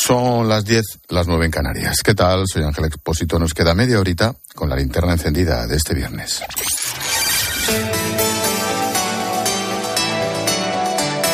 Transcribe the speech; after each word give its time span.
Son 0.00 0.48
las 0.48 0.64
10, 0.64 0.82
las 1.08 1.26
9 1.26 1.46
en 1.46 1.50
Canarias. 1.50 2.02
¿Qué 2.04 2.14
tal? 2.14 2.44
Soy 2.46 2.62
Ángel 2.62 2.84
Expósito. 2.84 3.38
Nos 3.38 3.52
queda 3.52 3.74
media 3.74 3.98
horita 3.98 4.32
con 4.54 4.70
la 4.70 4.76
linterna 4.76 5.12
encendida 5.12 5.66
de 5.66 5.76
este 5.76 5.92
viernes. 5.92 6.40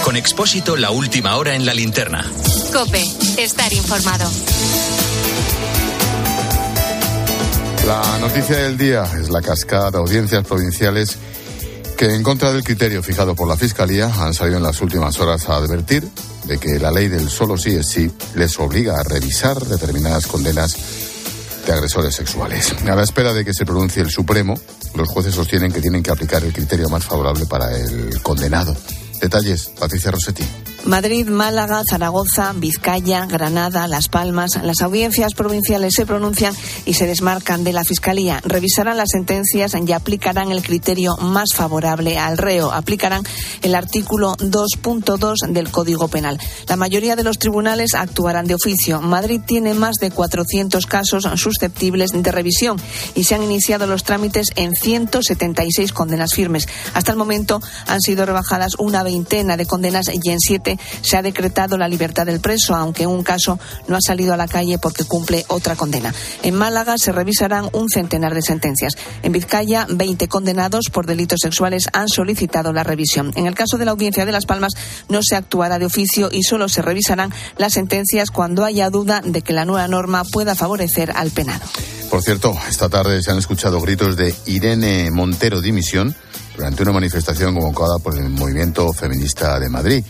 Con 0.02 0.16
Expósito, 0.16 0.76
la 0.76 0.90
última 0.90 1.36
hora 1.36 1.54
en 1.54 1.66
la 1.66 1.74
linterna. 1.74 2.24
Cope, 2.72 3.04
estar 3.38 3.70
informado. 3.72 4.30
La 7.86 8.18
noticia 8.18 8.56
del 8.56 8.78
día 8.78 9.04
es 9.20 9.28
la 9.28 9.42
cascada 9.42 9.90
de 9.90 9.98
audiencias 9.98 10.42
provinciales 10.46 11.18
que, 11.98 12.14
en 12.14 12.22
contra 12.22 12.50
del 12.52 12.64
criterio 12.64 13.02
fijado 13.02 13.34
por 13.34 13.46
la 13.46 13.56
Fiscalía, 13.56 14.06
han 14.06 14.32
salido 14.32 14.56
en 14.56 14.62
las 14.62 14.80
últimas 14.80 15.20
horas 15.20 15.48
a 15.50 15.56
advertir 15.56 16.08
de 16.46 16.58
que 16.58 16.78
la 16.78 16.90
ley 16.90 17.08
del 17.08 17.28
solo 17.28 17.56
sí 17.56 17.70
es 17.70 17.88
sí 17.88 18.10
les 18.34 18.58
obliga 18.58 18.98
a 18.98 19.02
revisar 19.02 19.58
determinadas 19.64 20.26
condenas 20.26 20.76
de 21.66 21.72
agresores 21.72 22.14
sexuales. 22.14 22.74
A 22.86 22.94
la 22.94 23.02
espera 23.02 23.32
de 23.32 23.44
que 23.44 23.54
se 23.54 23.64
pronuncie 23.64 24.02
el 24.02 24.10
Supremo, 24.10 24.54
los 24.94 25.08
jueces 25.08 25.34
sostienen 25.34 25.72
que 25.72 25.80
tienen 25.80 26.02
que 26.02 26.10
aplicar 26.10 26.44
el 26.44 26.52
criterio 26.52 26.88
más 26.88 27.04
favorable 27.04 27.46
para 27.46 27.76
el 27.76 28.20
condenado. 28.22 28.76
Detalles, 29.20 29.70
Patricia 29.78 30.10
Rossetti. 30.10 30.44
Madrid, 30.84 31.26
Málaga, 31.28 31.82
Zaragoza, 31.88 32.52
Vizcaya, 32.54 33.24
Granada, 33.24 33.88
Las 33.88 34.08
Palmas. 34.08 34.58
Las 34.62 34.82
audiencias 34.82 35.32
provinciales 35.32 35.94
se 35.94 36.04
pronuncian 36.04 36.54
y 36.84 36.92
se 36.94 37.06
desmarcan 37.06 37.64
de 37.64 37.72
la 37.72 37.84
Fiscalía. 37.84 38.40
Revisarán 38.44 38.98
las 38.98 39.08
sentencias 39.10 39.72
y 39.74 39.92
aplicarán 39.92 40.52
el 40.52 40.62
criterio 40.62 41.16
más 41.16 41.54
favorable 41.54 42.18
al 42.18 42.36
reo. 42.36 42.70
Aplicarán 42.70 43.22
el 43.62 43.74
artículo 43.74 44.36
2.2 44.36 45.48
del 45.48 45.70
Código 45.70 46.08
Penal. 46.08 46.38
La 46.68 46.76
mayoría 46.76 47.16
de 47.16 47.24
los 47.24 47.38
tribunales 47.38 47.94
actuarán 47.94 48.46
de 48.46 48.54
oficio. 48.54 49.00
Madrid 49.00 49.40
tiene 49.46 49.72
más 49.72 49.96
de 49.96 50.10
400 50.10 50.86
casos 50.86 51.26
susceptibles 51.36 52.10
de 52.10 52.30
revisión 52.30 52.76
y 53.14 53.24
se 53.24 53.34
han 53.34 53.42
iniciado 53.42 53.86
los 53.86 54.04
trámites 54.04 54.48
en 54.56 54.74
176 54.74 55.92
condenas 55.92 56.34
firmes. 56.34 56.68
Hasta 56.92 57.12
el 57.12 57.16
momento 57.18 57.62
han 57.86 58.02
sido 58.02 58.26
rebajadas 58.26 58.74
una 58.78 59.02
veintena 59.02 59.56
de 59.56 59.66
condenas 59.66 60.10
y 60.12 60.30
en 60.30 60.40
siete 60.40 60.73
se 61.02 61.16
ha 61.16 61.22
decretado 61.22 61.76
la 61.76 61.88
libertad 61.88 62.26
del 62.26 62.40
preso, 62.40 62.74
aunque 62.74 63.04
en 63.04 63.10
un 63.10 63.22
caso 63.22 63.58
no 63.88 63.96
ha 63.96 64.00
salido 64.00 64.34
a 64.34 64.36
la 64.36 64.48
calle 64.48 64.78
porque 64.78 65.04
cumple 65.04 65.44
otra 65.48 65.76
condena. 65.76 66.14
En 66.42 66.54
Málaga 66.54 66.98
se 66.98 67.12
revisarán 67.12 67.68
un 67.72 67.88
centenar 67.88 68.34
de 68.34 68.42
sentencias. 68.42 68.96
En 69.22 69.32
Vizcaya, 69.32 69.86
20 69.88 70.28
condenados 70.28 70.90
por 70.90 71.06
delitos 71.06 71.40
sexuales 71.42 71.88
han 71.92 72.08
solicitado 72.08 72.72
la 72.72 72.84
revisión. 72.84 73.32
En 73.36 73.46
el 73.46 73.54
caso 73.54 73.78
de 73.78 73.84
la 73.84 73.92
Audiencia 73.92 74.26
de 74.26 74.32
Las 74.32 74.46
Palmas 74.46 74.74
no 75.08 75.20
se 75.22 75.36
actuará 75.36 75.78
de 75.78 75.86
oficio 75.86 76.28
y 76.32 76.42
solo 76.42 76.68
se 76.68 76.82
revisarán 76.82 77.32
las 77.56 77.74
sentencias 77.74 78.30
cuando 78.30 78.64
haya 78.64 78.90
duda 78.90 79.20
de 79.24 79.42
que 79.42 79.52
la 79.52 79.64
nueva 79.64 79.88
norma 79.88 80.24
pueda 80.24 80.54
favorecer 80.54 81.12
al 81.14 81.30
penado. 81.30 81.64
Por 82.10 82.22
cierto, 82.22 82.56
esta 82.68 82.88
tarde 82.88 83.22
se 83.22 83.30
han 83.30 83.38
escuchado 83.38 83.80
gritos 83.80 84.16
de 84.16 84.34
Irene 84.46 85.10
Montero 85.10 85.60
dimisión 85.60 86.14
durante 86.56 86.82
una 86.82 86.92
manifestación 86.92 87.54
convocada 87.54 87.98
por 87.98 88.16
el 88.16 88.28
Movimiento 88.30 88.92
Feminista 88.92 89.58
de 89.58 89.68
Madrid 89.68 90.04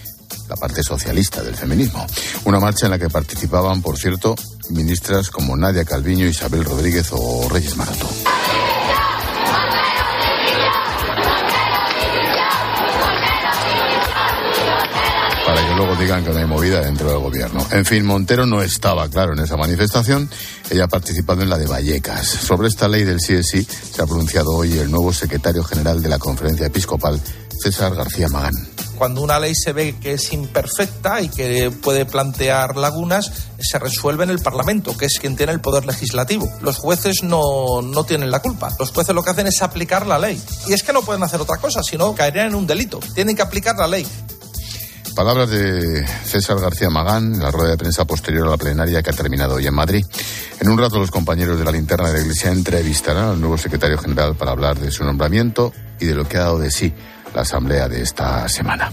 la 0.48 0.56
parte 0.56 0.82
socialista 0.82 1.42
del 1.42 1.54
feminismo. 1.54 2.06
Una 2.44 2.60
marcha 2.60 2.86
en 2.86 2.92
la 2.92 2.98
que 2.98 3.08
participaban, 3.08 3.82
por 3.82 3.98
cierto, 3.98 4.34
ministras 4.70 5.30
como 5.30 5.56
Nadia 5.56 5.84
Calviño, 5.84 6.26
Isabel 6.26 6.64
Rodríguez 6.64 7.08
o 7.12 7.48
Reyes 7.48 7.76
Maroto. 7.76 8.08
para 15.46 15.68
que 15.68 15.74
luego 15.74 15.94
digan 15.96 16.24
que 16.24 16.30
no 16.30 16.38
hay 16.38 16.46
movida 16.46 16.80
dentro 16.80 17.10
del 17.10 17.18
gobierno. 17.18 17.66
En 17.70 17.84
fin, 17.84 18.04
Montero 18.04 18.46
no 18.46 18.62
estaba 18.62 19.08
claro 19.08 19.34
en 19.34 19.40
esa 19.40 19.56
manifestación. 19.56 20.28
Ella 20.70 20.84
ha 20.84 20.88
participado 20.88 21.42
en 21.42 21.50
la 21.50 21.58
de 21.58 21.66
Vallecas. 21.66 22.26
Sobre 22.26 22.68
esta 22.68 22.88
ley 22.88 23.04
del 23.04 23.18
CSI 23.18 23.62
se 23.64 24.02
ha 24.02 24.06
pronunciado 24.06 24.52
hoy 24.52 24.78
el 24.78 24.90
nuevo 24.90 25.12
secretario 25.12 25.62
general 25.62 26.02
de 26.02 26.08
la 26.08 26.18
Conferencia 26.18 26.66
Episcopal, 26.66 27.20
César 27.60 27.94
García 27.94 28.28
Magán 28.28 28.54
cuando 28.94 29.20
una 29.20 29.38
ley 29.38 29.54
se 29.54 29.72
ve 29.72 29.96
que 30.00 30.12
es 30.12 30.32
imperfecta 30.32 31.20
y 31.20 31.28
que 31.28 31.70
puede 31.70 32.06
plantear 32.06 32.76
lagunas, 32.76 33.30
se 33.60 33.78
resuelve 33.78 34.24
en 34.24 34.30
el 34.30 34.40
Parlamento, 34.40 34.96
que 34.96 35.06
es 35.06 35.18
quien 35.20 35.36
tiene 35.36 35.52
el 35.52 35.60
poder 35.60 35.84
legislativo. 35.84 36.48
Los 36.60 36.78
jueces 36.78 37.22
no, 37.22 37.82
no 37.82 38.04
tienen 38.04 38.30
la 38.30 38.40
culpa. 38.40 38.70
Los 38.78 38.90
jueces 38.90 39.14
lo 39.14 39.22
que 39.22 39.30
hacen 39.30 39.46
es 39.46 39.62
aplicar 39.62 40.06
la 40.06 40.18
ley. 40.18 40.42
Y 40.66 40.72
es 40.72 40.82
que 40.82 40.92
no 40.92 41.02
pueden 41.02 41.22
hacer 41.22 41.40
otra 41.40 41.58
cosa, 41.58 41.82
sino 41.82 42.14
caerían 42.14 42.48
en 42.48 42.54
un 42.54 42.66
delito. 42.66 43.00
Tienen 43.14 43.36
que 43.36 43.42
aplicar 43.42 43.76
la 43.76 43.86
ley. 43.86 44.06
Palabras 45.14 45.48
de 45.48 46.04
César 46.24 46.58
García 46.58 46.90
Magán 46.90 47.34
en 47.34 47.40
la 47.40 47.52
rueda 47.52 47.70
de 47.70 47.76
prensa 47.76 48.04
posterior 48.04 48.48
a 48.48 48.50
la 48.50 48.56
plenaria 48.56 49.00
que 49.00 49.10
ha 49.10 49.12
terminado 49.12 49.54
hoy 49.54 49.66
en 49.66 49.74
Madrid. 49.74 50.04
En 50.60 50.68
un 50.68 50.76
rato 50.76 50.98
los 50.98 51.12
compañeros 51.12 51.56
de 51.56 51.64
la 51.64 51.70
linterna 51.70 52.08
de 52.08 52.14
la 52.14 52.20
Iglesia 52.20 52.50
entrevistarán 52.50 53.28
al 53.28 53.40
nuevo 53.40 53.56
secretario 53.56 53.96
general 53.96 54.34
para 54.34 54.50
hablar 54.50 54.76
de 54.78 54.90
su 54.90 55.04
nombramiento 55.04 55.72
y 56.00 56.06
de 56.06 56.16
lo 56.16 56.28
que 56.28 56.38
ha 56.38 56.40
dado 56.40 56.58
de 56.58 56.72
sí 56.72 56.92
la 57.34 57.42
asamblea 57.42 57.88
de 57.88 58.02
esta 58.02 58.48
semana. 58.48 58.90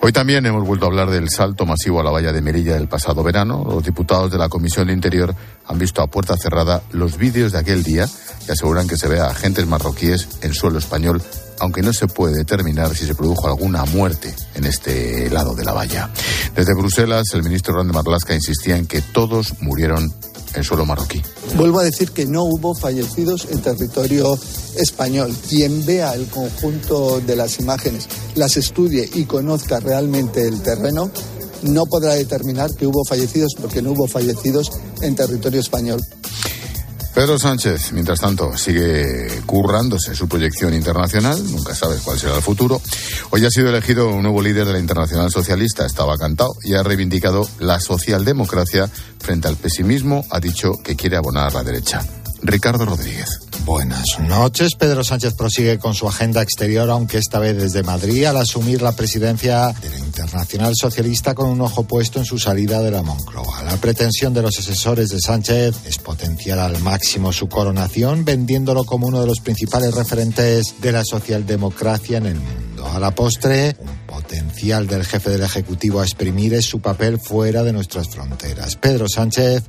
Hoy 0.00 0.12
también 0.12 0.46
hemos 0.46 0.64
vuelto 0.64 0.86
a 0.86 0.88
hablar 0.88 1.10
del 1.10 1.28
salto 1.28 1.66
masivo 1.66 2.00
a 2.00 2.04
la 2.04 2.10
valla 2.10 2.32
de 2.32 2.40
Merilla 2.40 2.74
del 2.74 2.88
pasado 2.88 3.22
verano. 3.24 3.64
Los 3.68 3.82
diputados 3.82 4.30
de 4.30 4.38
la 4.38 4.48
Comisión 4.48 4.86
de 4.86 4.92
Interior 4.92 5.34
han 5.66 5.78
visto 5.78 6.02
a 6.02 6.06
puerta 6.06 6.36
cerrada 6.36 6.82
los 6.92 7.18
vídeos 7.18 7.52
de 7.52 7.58
aquel 7.58 7.82
día 7.82 8.06
y 8.46 8.50
aseguran 8.50 8.86
que 8.86 8.96
se 8.96 9.08
ve 9.08 9.18
a 9.18 9.26
agentes 9.26 9.66
marroquíes 9.66 10.28
en 10.42 10.54
suelo 10.54 10.78
español, 10.78 11.20
aunque 11.58 11.82
no 11.82 11.92
se 11.92 12.06
puede 12.06 12.36
determinar 12.36 12.94
si 12.94 13.06
se 13.06 13.16
produjo 13.16 13.48
alguna 13.48 13.84
muerte 13.86 14.34
en 14.54 14.64
este 14.64 15.28
lado 15.30 15.56
de 15.56 15.64
la 15.64 15.72
valla. 15.72 16.10
Desde 16.54 16.74
Bruselas, 16.74 17.24
el 17.34 17.42
ministro 17.42 17.74
Rande 17.74 17.92
Marlasca 17.92 18.34
insistía 18.34 18.76
en 18.76 18.86
que 18.86 19.02
todos 19.02 19.60
murieron 19.60 20.14
en 20.54 20.64
suelo 20.64 20.84
marroquí. 20.84 21.22
Vuelvo 21.56 21.80
a 21.80 21.84
decir 21.84 22.10
que 22.10 22.26
no 22.26 22.44
hubo 22.44 22.74
fallecidos 22.74 23.48
en 23.50 23.60
territorio 23.60 24.38
español. 24.76 25.34
Quien 25.48 25.84
vea 25.84 26.14
el 26.14 26.26
conjunto 26.26 27.20
de 27.20 27.36
las 27.36 27.58
imágenes, 27.60 28.06
las 28.34 28.56
estudie 28.56 29.08
y 29.14 29.24
conozca 29.24 29.80
realmente 29.80 30.46
el 30.46 30.60
terreno, 30.62 31.10
no 31.62 31.86
podrá 31.86 32.14
determinar 32.14 32.74
que 32.74 32.86
hubo 32.86 33.04
fallecidos 33.04 33.54
porque 33.60 33.82
no 33.82 33.92
hubo 33.92 34.06
fallecidos 34.06 34.70
en 35.02 35.14
territorio 35.16 35.60
español. 35.60 36.00
Pedro 37.14 37.38
Sánchez, 37.38 37.92
mientras 37.92 38.20
tanto, 38.20 38.56
sigue 38.56 39.42
currándose 39.44 40.14
su 40.14 40.28
proyección 40.28 40.72
internacional, 40.74 41.42
nunca 41.50 41.74
sabes 41.74 42.00
cuál 42.02 42.18
será 42.18 42.36
el 42.36 42.42
futuro. 42.42 42.80
Hoy 43.30 43.44
ha 43.44 43.50
sido 43.50 43.68
elegido 43.70 44.08
un 44.08 44.22
nuevo 44.22 44.40
líder 44.40 44.66
de 44.66 44.74
la 44.74 44.78
Internacional 44.78 45.30
Socialista, 45.30 45.84
estaba 45.84 46.16
cantado, 46.16 46.54
y 46.62 46.74
ha 46.74 46.82
reivindicado 46.82 47.48
la 47.58 47.80
socialdemocracia 47.80 48.88
frente 49.18 49.48
al 49.48 49.56
pesimismo, 49.56 50.24
ha 50.30 50.38
dicho 50.38 50.72
que 50.84 50.94
quiere 50.96 51.16
abonar 51.16 51.48
a 51.48 51.54
la 51.54 51.64
derecha. 51.64 52.00
Ricardo 52.42 52.84
Rodríguez. 52.84 53.47
Buenas 53.68 54.18
noches. 54.18 54.76
Pedro 54.76 55.04
Sánchez 55.04 55.34
prosigue 55.34 55.78
con 55.78 55.92
su 55.92 56.08
agenda 56.08 56.40
exterior, 56.40 56.88
aunque 56.88 57.18
esta 57.18 57.38
vez 57.38 57.54
desde 57.54 57.82
Madrid, 57.82 58.24
al 58.24 58.38
asumir 58.38 58.80
la 58.80 58.92
presidencia 58.92 59.74
de 59.82 59.90
la 59.90 59.98
Internacional 59.98 60.72
Socialista 60.74 61.34
con 61.34 61.50
un 61.50 61.60
ojo 61.60 61.82
puesto 61.82 62.18
en 62.18 62.24
su 62.24 62.38
salida 62.38 62.80
de 62.80 62.90
la 62.90 63.02
Moncloa. 63.02 63.64
La 63.64 63.76
pretensión 63.76 64.32
de 64.32 64.40
los 64.40 64.58
asesores 64.58 65.10
de 65.10 65.20
Sánchez 65.20 65.76
es 65.84 65.98
potenciar 65.98 66.58
al 66.58 66.80
máximo 66.80 67.30
su 67.30 67.50
coronación, 67.50 68.24
vendiéndolo 68.24 68.84
como 68.84 69.06
uno 69.06 69.20
de 69.20 69.26
los 69.26 69.40
principales 69.40 69.94
referentes 69.94 70.76
de 70.80 70.90
la 70.90 71.04
socialdemocracia 71.04 72.16
en 72.16 72.26
el 72.26 72.36
mundo. 72.36 72.86
A 72.86 72.98
la 72.98 73.10
postre, 73.10 73.76
un 73.80 73.98
potencial 74.06 74.86
del 74.86 75.04
jefe 75.04 75.28
del 75.28 75.42
Ejecutivo 75.42 76.00
a 76.00 76.04
exprimir 76.04 76.54
es 76.54 76.64
su 76.64 76.80
papel 76.80 77.20
fuera 77.20 77.62
de 77.62 77.74
nuestras 77.74 78.08
fronteras. 78.08 78.76
Pedro 78.76 79.08
Sánchez 79.10 79.64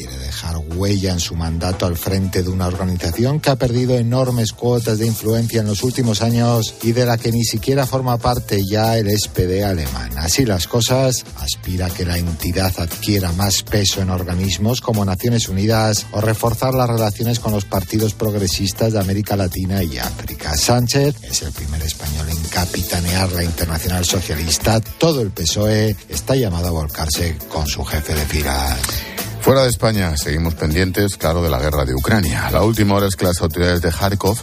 quiere 0.00 0.16
dejar 0.16 0.56
huella 0.56 1.12
en 1.12 1.20
su 1.20 1.34
mandato 1.34 1.84
al 1.84 1.94
frente 1.94 2.42
de 2.42 2.48
una 2.48 2.68
organización 2.68 3.38
que 3.38 3.50
ha 3.50 3.56
perdido 3.56 3.98
enormes 3.98 4.54
cuotas 4.54 4.98
de 4.98 5.06
influencia 5.06 5.60
en 5.60 5.66
los 5.66 5.82
últimos 5.82 6.22
años 6.22 6.74
y 6.82 6.92
de 6.92 7.04
la 7.04 7.18
que 7.18 7.30
ni 7.30 7.44
siquiera 7.44 7.86
forma 7.86 8.16
parte 8.16 8.64
ya 8.64 8.96
el 8.96 9.10
SPD 9.10 9.62
alemán. 9.62 10.16
Así 10.16 10.46
las 10.46 10.66
cosas, 10.66 11.26
aspira 11.36 11.86
a 11.86 11.90
que 11.90 12.06
la 12.06 12.16
entidad 12.16 12.72
adquiera 12.78 13.30
más 13.32 13.62
peso 13.62 14.00
en 14.00 14.08
organismos 14.08 14.80
como 14.80 15.04
Naciones 15.04 15.50
Unidas 15.50 16.06
o 16.12 16.22
reforzar 16.22 16.72
las 16.72 16.88
relaciones 16.88 17.38
con 17.38 17.52
los 17.52 17.66
partidos 17.66 18.14
progresistas 18.14 18.94
de 18.94 19.00
América 19.00 19.36
Latina 19.36 19.82
y 19.82 19.98
África. 19.98 20.56
Sánchez 20.56 21.14
es 21.24 21.42
el 21.42 21.52
primer 21.52 21.82
español 21.82 22.26
en 22.30 22.42
capitanear 22.44 23.30
la 23.32 23.44
Internacional 23.44 24.06
Socialista. 24.06 24.80
Todo 24.80 25.20
el 25.20 25.30
PSOE 25.30 25.94
está 26.08 26.36
llamado 26.36 26.68
a 26.68 26.70
volcarse 26.70 27.36
con 27.50 27.66
su 27.66 27.84
jefe 27.84 28.14
de 28.14 28.24
filas. 28.24 29.19
Fuera 29.40 29.62
de 29.62 29.68
España, 29.68 30.16
seguimos 30.16 30.54
pendientes, 30.54 31.16
claro, 31.16 31.42
de 31.42 31.50
la 31.50 31.58
guerra 31.58 31.84
de 31.84 31.94
Ucrania. 31.94 32.50
La 32.50 32.62
última 32.62 32.94
hora 32.94 33.06
es 33.08 33.16
que 33.16 33.24
las 33.24 33.40
autoridades 33.40 33.80
de 33.80 33.90
Kharkov 33.90 34.38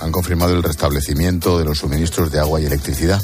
han 0.00 0.12
confirmado 0.12 0.54
el 0.54 0.62
restablecimiento 0.62 1.58
de 1.58 1.64
los 1.64 1.78
suministros 1.78 2.30
de 2.30 2.38
agua 2.38 2.60
y 2.60 2.66
electricidad. 2.66 3.20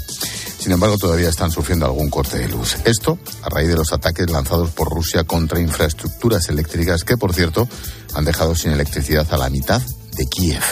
Sin 0.59 0.73
embargo, 0.73 0.97
todavía 0.99 1.29
están 1.29 1.51
sufriendo 1.51 1.87
algún 1.87 2.11
corte 2.11 2.39
de 2.39 2.49
luz. 2.49 2.77
Esto 2.85 3.19
a 3.43 3.49
raíz 3.51 3.69
de 3.69 3.77
los 3.77 3.93
ataques 3.93 4.31
lanzados 4.31 4.71
por 4.71 4.89
Rusia 4.89 5.25
contra 5.25 5.61
infraestructuras 5.61 6.49
eléctricas 6.49 7.05
que, 7.05 7.17
por 7.17 7.35
cierto, 7.35 7.69
han 8.15 8.25
dejado 8.25 8.55
sin 8.55 8.73
electricidad 8.73 9.27
a 9.31 9.37
la 9.37 9.51
mitad 9.51 9.83
de 10.19 10.27
Kiev. 10.27 10.63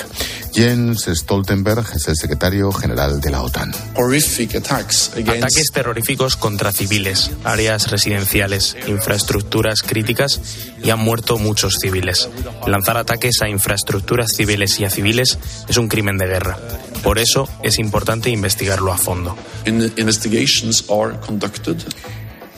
Jens 0.53 1.07
Stoltenberg 1.07 1.85
es 1.95 2.09
el 2.09 2.17
secretario 2.17 2.73
general 2.73 3.21
de 3.21 3.31
la 3.31 3.43
OTAN. 3.43 3.73
Ataques 5.15 5.71
terroríficos 5.73 6.37
contra 6.37 6.73
civiles, 6.73 7.31
áreas 7.45 7.91
residenciales, 7.91 8.75
infraestructuras 8.87 9.83
críticas 9.83 10.41
y 10.83 10.91
han 10.91 11.01
muerto 11.01 11.39
muchos 11.39 11.77
civiles. 11.81 12.29
Lanzar 12.67 12.97
ataques 12.97 13.43
a 13.43 13.49
infraestructuras 13.49 14.31
civiles 14.35 14.81
y 14.81 14.85
a 14.85 14.91
civiles 14.91 15.39
es 15.69 15.77
un 15.77 15.89
crimen 15.89 16.17
de 16.17 16.27
guerra. 16.27 16.59
Por 17.03 17.19
eso 17.19 17.49
es 17.63 17.79
importante 17.79 18.31
investigarlo 18.31 18.93
a 18.93 18.99
fondo. 18.99 19.37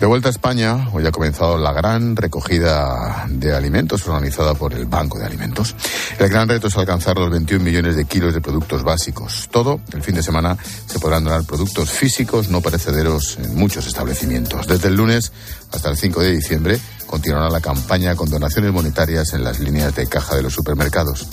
De 0.01 0.07
vuelta 0.07 0.29
a 0.29 0.31
España, 0.31 0.89
hoy 0.93 1.05
ha 1.07 1.11
comenzado 1.11 1.59
la 1.59 1.73
gran 1.73 2.15
recogida 2.15 3.27
de 3.29 3.53
alimentos 3.53 4.07
organizada 4.07 4.55
por 4.55 4.73
el 4.73 4.87
Banco 4.87 5.19
de 5.19 5.27
Alimentos. 5.27 5.75
El 6.21 6.29
gran 6.29 6.49
reto 6.49 6.69
es 6.69 6.77
alcanzar 6.77 7.19
los 7.19 7.29
21 7.31 7.65
millones 7.65 7.97
de 7.97 8.05
kilos 8.05 8.33
de 8.33 8.41
productos 8.41 8.85
básicos. 8.85 9.49
Todo 9.51 9.81
el 9.93 10.03
fin 10.05 10.15
de 10.15 10.23
semana 10.23 10.57
se 10.87 11.01
podrán 11.01 11.25
donar 11.25 11.43
productos 11.43 11.91
físicos 11.91 12.49
no 12.49 12.61
perecederos 12.61 13.39
en 13.43 13.57
muchos 13.57 13.89
establecimientos. 13.89 14.69
Desde 14.69 14.87
el 14.87 14.95
lunes 14.95 15.33
hasta 15.73 15.91
el 15.91 15.97
5 15.97 16.21
de 16.21 16.31
diciembre 16.33 16.81
continuará 17.09 17.51
la 17.51 17.61
campaña 17.61 18.15
con 18.15 18.31
donaciones 18.31 18.73
monetarias 18.73 19.33
en 19.33 19.43
las 19.43 19.59
líneas 19.59 19.97
de 19.97 20.07
caja 20.07 20.37
de 20.37 20.43
los 20.43 20.53
supermercados. 20.53 21.27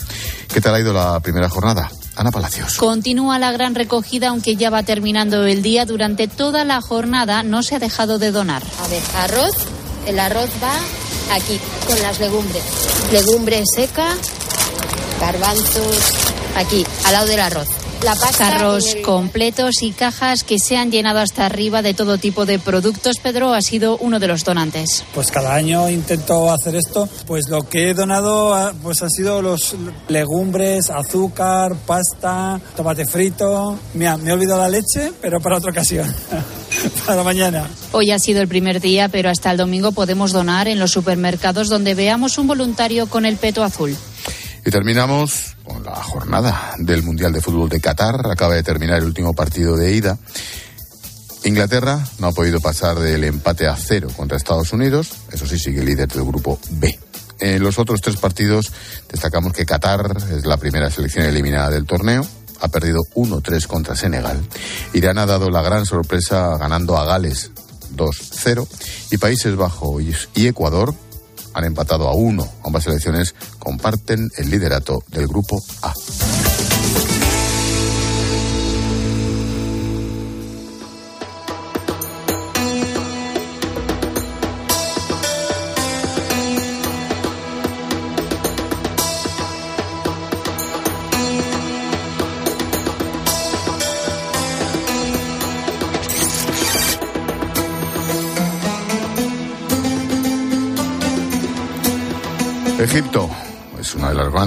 ¿Qué 0.51 0.61
tal 0.61 0.73
ha 0.73 0.79
ido 0.79 0.93
la 0.93 1.19
primera 1.19 1.49
jornada? 1.49 1.91
Ana 2.15 2.31
Palacios. 2.31 2.77
Continúa 2.77 3.37
la 3.37 3.51
gran 3.51 3.75
recogida, 3.75 4.29
aunque 4.29 4.55
ya 4.55 4.69
va 4.69 4.83
terminando 4.83 5.45
el 5.45 5.61
día. 5.61 5.85
Durante 5.85 6.27
toda 6.27 6.63
la 6.63 6.81
jornada 6.81 7.43
no 7.43 7.61
se 7.61 7.75
ha 7.75 7.79
dejado 7.79 8.17
de 8.17 8.31
donar. 8.31 8.63
A 8.83 8.87
ver, 8.87 9.03
arroz. 9.17 9.55
El 10.07 10.19
arroz 10.19 10.49
va 10.63 11.35
aquí, 11.35 11.59
con 11.88 11.99
las 12.01 12.19
legumbres. 12.19 12.63
Legumbre 13.11 13.63
seca, 13.75 14.07
garbanzos, 15.19 15.97
aquí, 16.55 16.85
al 17.05 17.13
lado 17.13 17.27
del 17.27 17.39
arroz. 17.39 17.67
Carros 18.37 18.95
completos 19.03 19.81
y 19.81 19.91
cajas 19.91 20.43
que 20.43 20.59
se 20.59 20.77
han 20.77 20.91
llenado 20.91 21.17
hasta 21.17 21.47
arriba 21.47 21.81
de 21.81 21.95
todo 21.95 22.19
tipo 22.19 22.45
de 22.45 22.59
productos. 22.59 23.17
Pedro 23.17 23.51
ha 23.51 23.63
sido 23.63 23.97
uno 23.97 24.19
de 24.19 24.27
los 24.27 24.43
donantes. 24.43 25.03
Pues 25.15 25.31
cada 25.31 25.55
año 25.55 25.89
intento 25.89 26.51
hacer 26.51 26.75
esto. 26.75 27.09
Pues 27.25 27.49
lo 27.49 27.67
que 27.67 27.89
he 27.89 27.93
donado 27.95 28.53
ah, 28.53 28.73
pues 28.83 29.01
han 29.01 29.09
sido 29.09 29.41
los 29.41 29.75
legumbres, 30.07 30.91
azúcar, 30.91 31.75
pasta, 31.87 32.61
tomate 32.75 33.07
frito. 33.07 33.79
Mira, 33.95 34.17
me 34.17 34.29
he 34.29 34.33
olvidado 34.33 34.61
la 34.61 34.69
leche, 34.69 35.11
pero 35.19 35.41
para 35.41 35.57
otra 35.57 35.71
ocasión. 35.71 36.13
para 37.07 37.23
mañana. 37.23 37.67
Hoy 37.91 38.11
ha 38.11 38.19
sido 38.19 38.39
el 38.39 38.47
primer 38.47 38.81
día, 38.81 39.09
pero 39.09 39.31
hasta 39.31 39.49
el 39.49 39.57
domingo 39.57 39.93
podemos 39.93 40.31
donar 40.31 40.67
en 40.67 40.77
los 40.77 40.91
supermercados 40.91 41.69
donde 41.69 41.95
veamos 41.95 42.37
un 42.37 42.45
voluntario 42.45 43.07
con 43.07 43.25
el 43.25 43.37
peto 43.37 43.63
azul. 43.63 43.97
Y 44.63 44.69
terminamos 44.69 45.54
con 45.65 45.83
la 45.83 45.95
jornada 45.95 46.75
del 46.77 47.03
Mundial 47.03 47.33
de 47.33 47.41
Fútbol 47.41 47.69
de 47.69 47.81
Qatar. 47.81 48.29
Acaba 48.29 48.56
de 48.56 48.63
terminar 48.63 49.00
el 49.00 49.06
último 49.06 49.33
partido 49.33 49.75
de 49.75 49.94
ida. 49.94 50.17
Inglaterra 51.44 52.03
no 52.19 52.27
ha 52.27 52.31
podido 52.31 52.59
pasar 52.59 52.97
del 53.00 53.23
empate 53.23 53.67
a 53.67 53.75
cero 53.75 54.07
contra 54.15 54.38
Estados 54.38 54.73
Unidos. 54.73 55.12
Eso 55.31 55.45
sí, 55.45 55.59
sigue 55.59 55.83
líder 55.83 56.07
del 56.07 56.23
grupo 56.23 56.59
B. 56.71 56.97
En 57.39 57.62
los 57.62 57.77
otros 57.79 58.01
tres 58.01 58.17
partidos 58.17 58.71
destacamos 59.12 59.53
que 59.53 59.65
Qatar 59.65 60.15
es 60.31 60.45
la 60.45 60.57
primera 60.57 60.89
selección 60.89 61.25
eliminada 61.25 61.69
del 61.69 61.85
torneo. 61.85 62.25
Ha 62.62 62.69
perdido 62.69 63.01
1-3 63.15 63.67
contra 63.67 63.95
Senegal. 63.95 64.41
Irán 64.94 65.17
ha 65.17 65.25
dado 65.25 65.50
la 65.50 65.62
gran 65.62 65.85
sorpresa 65.85 66.57
ganando 66.57 66.97
a 66.97 67.06
Gales 67.06 67.51
2-0. 67.95 68.67
Y 69.12 69.17
Países 69.17 69.56
Bajos 69.56 70.01
y 70.33 70.47
Ecuador 70.47 70.95
han 71.55 71.63
empatado 71.63 72.07
a 72.07 72.13
uno. 72.13 72.47
Ambas 72.63 72.83
selecciones 72.83 73.33
comparten 73.59 74.29
el 74.37 74.49
liderato 74.49 75.03
del 75.07 75.27
grupo 75.27 75.57
A. 75.81 75.93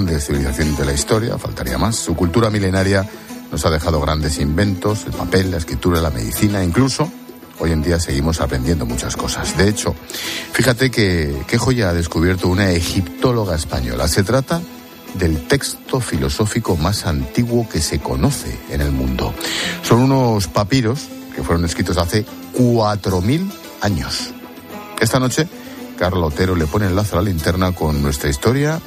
grandes 0.05 0.27
civilizaciones 0.27 0.77
de 0.77 0.85
la 0.85 0.93
historia, 0.93 1.37
faltaría 1.37 1.77
más. 1.77 1.97
Su 1.97 2.15
cultura 2.15 2.49
milenaria 2.49 3.05
nos 3.51 3.65
ha 3.65 3.69
dejado 3.69 3.99
grandes 3.99 4.39
inventos, 4.39 5.05
el 5.05 5.11
papel, 5.11 5.51
la 5.51 5.57
escritura, 5.57 5.99
la 5.99 6.09
medicina, 6.09 6.63
incluso 6.63 7.11
hoy 7.59 7.73
en 7.73 7.81
día 7.81 7.99
seguimos 7.99 8.39
aprendiendo 8.39 8.85
muchas 8.85 9.17
cosas. 9.17 9.57
De 9.57 9.67
hecho, 9.67 9.93
fíjate 10.53 10.89
que 10.89 11.35
qué 11.47 11.57
joya 11.57 11.89
ha 11.89 11.93
descubierto 11.93 12.47
una 12.47 12.71
egiptóloga 12.71 13.55
española. 13.55 14.07
Se 14.07 14.23
trata 14.23 14.61
del 15.15 15.45
texto 15.47 15.99
filosófico 15.99 16.77
más 16.77 17.05
antiguo 17.05 17.67
que 17.67 17.81
se 17.81 17.99
conoce 17.99 18.57
en 18.69 18.79
el 18.79 18.91
mundo. 18.91 19.33
Son 19.83 19.99
unos 19.99 20.47
papiros 20.47 21.09
que 21.35 21.43
fueron 21.43 21.65
escritos 21.65 21.97
hace 21.97 22.25
4.000 22.57 23.51
años. 23.81 24.29
Esta 25.01 25.19
noche 25.19 25.45
Carla 25.97 26.27
Otero 26.27 26.55
le 26.55 26.67
pone 26.67 26.87
el 26.87 26.95
lazo 26.95 27.17
a 27.17 27.21
la 27.21 27.29
linterna 27.29 27.73
con 27.73 28.01
nuestra 28.01 28.29
historia 28.29 28.79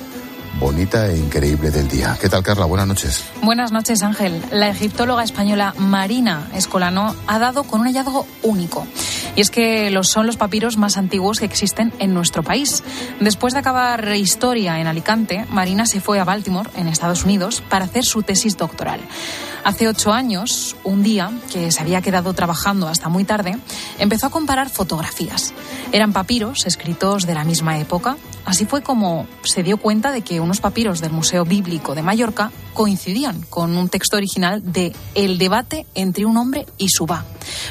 bonita 0.59 1.09
e 1.09 1.19
increíble 1.19 1.71
del 1.71 1.89
día. 1.89 2.17
¿Qué 2.21 2.29
tal, 2.29 2.43
Carla? 2.43 2.67
Buenas 2.67 2.87
noches. 2.87 3.25
Buenas 3.43 3.73
noches, 3.73 4.03
Ángel. 4.03 4.43
La 4.51 4.69
egiptóloga 4.69 5.25
española 5.25 5.75
Marina 5.79 6.49
Escolano 6.55 7.15
ha 7.27 7.39
dado 7.39 7.65
con 7.65 7.81
un 7.81 7.87
hallazgo 7.87 8.27
único. 8.43 8.87
Y 9.35 9.41
es 9.41 9.51
que 9.51 9.91
los, 9.91 10.09
son 10.09 10.27
los 10.27 10.37
papiros 10.37 10.77
más 10.77 10.97
antiguos 10.97 11.39
que 11.39 11.47
existen 11.47 11.93
en 11.99 12.15
nuestro 12.15 12.43
país. 12.43 12.85
Después 13.21 13.55
de 13.55 13.61
acabar 13.61 14.15
historia 14.15 14.79
en 14.79 14.87
Alicante, 14.87 15.47
Marina 15.51 15.87
se 15.87 16.01
fue 16.01 16.21
a 16.21 16.25
Baltimore, 16.25 16.71
en 16.77 16.89
Estados 16.89 17.25
Unidos, 17.25 17.63
para 17.69 17.87
hacer 17.87 18.05
su 18.05 18.23
tesis 18.23 18.57
doctoral. 18.57 19.01
Hace 19.65 19.87
ocho 19.87 20.13
años, 20.13 20.75
un 20.83 21.05
día, 21.05 21.31
que 21.53 21.71
se 21.71 21.81
había 21.81 22.03
quedado 22.03 22.35
trabajando 22.35 22.89
hasta 22.89 23.09
muy 23.09 23.25
tarde, 23.25 23.57
empezó 23.99 24.27
a 24.27 24.31
comparar 24.31 24.69
fotografías. 24.69 25.55
Eran 25.93 26.13
papiros 26.13 26.67
escritos 26.67 27.27
de 27.27 27.35
la 27.35 27.45
misma 27.45 27.79
época. 27.79 28.17
Así 28.45 28.67
fue 28.67 28.83
como 28.83 29.27
se 29.45 29.63
dio 29.63 29.77
cuenta 29.77 30.13
de 30.13 30.23
que 30.23 30.41
unos 30.41 30.61
papiros 30.61 31.01
del 31.01 31.13
Museo 31.13 31.45
Bíblico 31.45 31.95
de 31.95 32.03
Mallorca 32.03 32.51
coincidían 32.73 33.43
con 33.43 33.77
un 33.77 33.89
texto 33.89 34.17
original 34.17 34.73
de 34.73 34.93
El 35.15 35.39
debate 35.39 35.87
entre 35.95 36.25
un 36.25 36.37
hombre 36.37 36.67
y 36.79 36.89
su 36.89 37.07
va, 37.07 37.25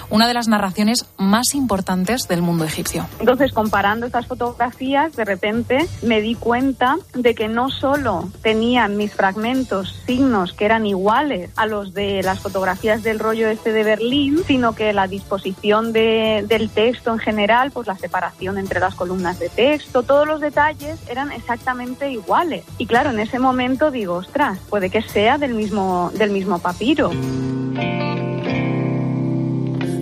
una 0.09 0.27
de 0.27 0.33
las 0.33 0.48
narraciones 0.48 1.06
más 1.18 1.53
importantes 1.53 2.27
del 2.27 2.42
mundo 2.42 2.65
egipcio. 2.65 3.07
Entonces, 3.19 3.51
comparando 3.53 4.06
estas 4.06 4.27
fotografías, 4.27 5.15
de 5.15 5.25
repente 5.25 5.88
me 6.01 6.22
di 6.22 6.36
cuenta 6.36 6.98
de 7.13 7.36
que 7.36 7.48
no 7.48 7.70
solo 7.70 8.29
tenían 8.41 8.98
mis 8.98 9.13
fragmentos 9.13 9.96
signos 10.05 10.53
que 10.53 10.65
eran 10.65 10.86
iguales 10.86 11.50
a 11.55 11.65
los 11.65 11.93
de 11.93 12.22
las 12.24 12.39
fotografías 12.39 13.03
del 13.03 13.20
rollo 13.20 13.50
este 13.50 13.72
de 13.72 13.84
Berlín, 13.84 14.41
sino 14.46 14.74
que 14.74 14.93
la 14.93 15.08
disposición 15.08 15.93
de, 15.93 16.46
del 16.48 16.70
texto 16.70 17.12
en 17.12 17.20
general, 17.20 17.72
pues 17.72 17.88
la 17.88 17.98
separación 17.98 18.58
entre 18.58 18.79
las 18.79 18.96
columnas 18.96 19.39
de 19.39 19.50
texto, 19.50 20.03
todos 20.03 20.27
los 20.27 20.41
detalles 20.41 21.00
eran 21.08 21.31
exactamente 21.31 22.12
iguales. 22.12 22.63
Y 22.77 22.86
claro, 22.86 23.12
en 23.12 23.20
ese 23.20 23.39
momento 23.39 23.91
digo, 23.91 24.15
ostras, 24.15 24.60
puede 24.70 24.90
que 24.91 25.01
sea 25.01 25.38
del 25.38 25.53
mismo, 25.53 26.12
del 26.13 26.31
mismo 26.31 26.60
papiro. 26.60 27.12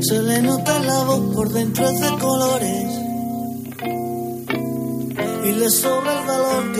Se 0.02 0.22
le 0.22 0.42
nota 0.42 0.80
la 0.80 1.04
voz 1.04 1.36
por 1.36 1.50
dentro 1.50 1.90
de 1.92 2.10
colores. 2.18 3.00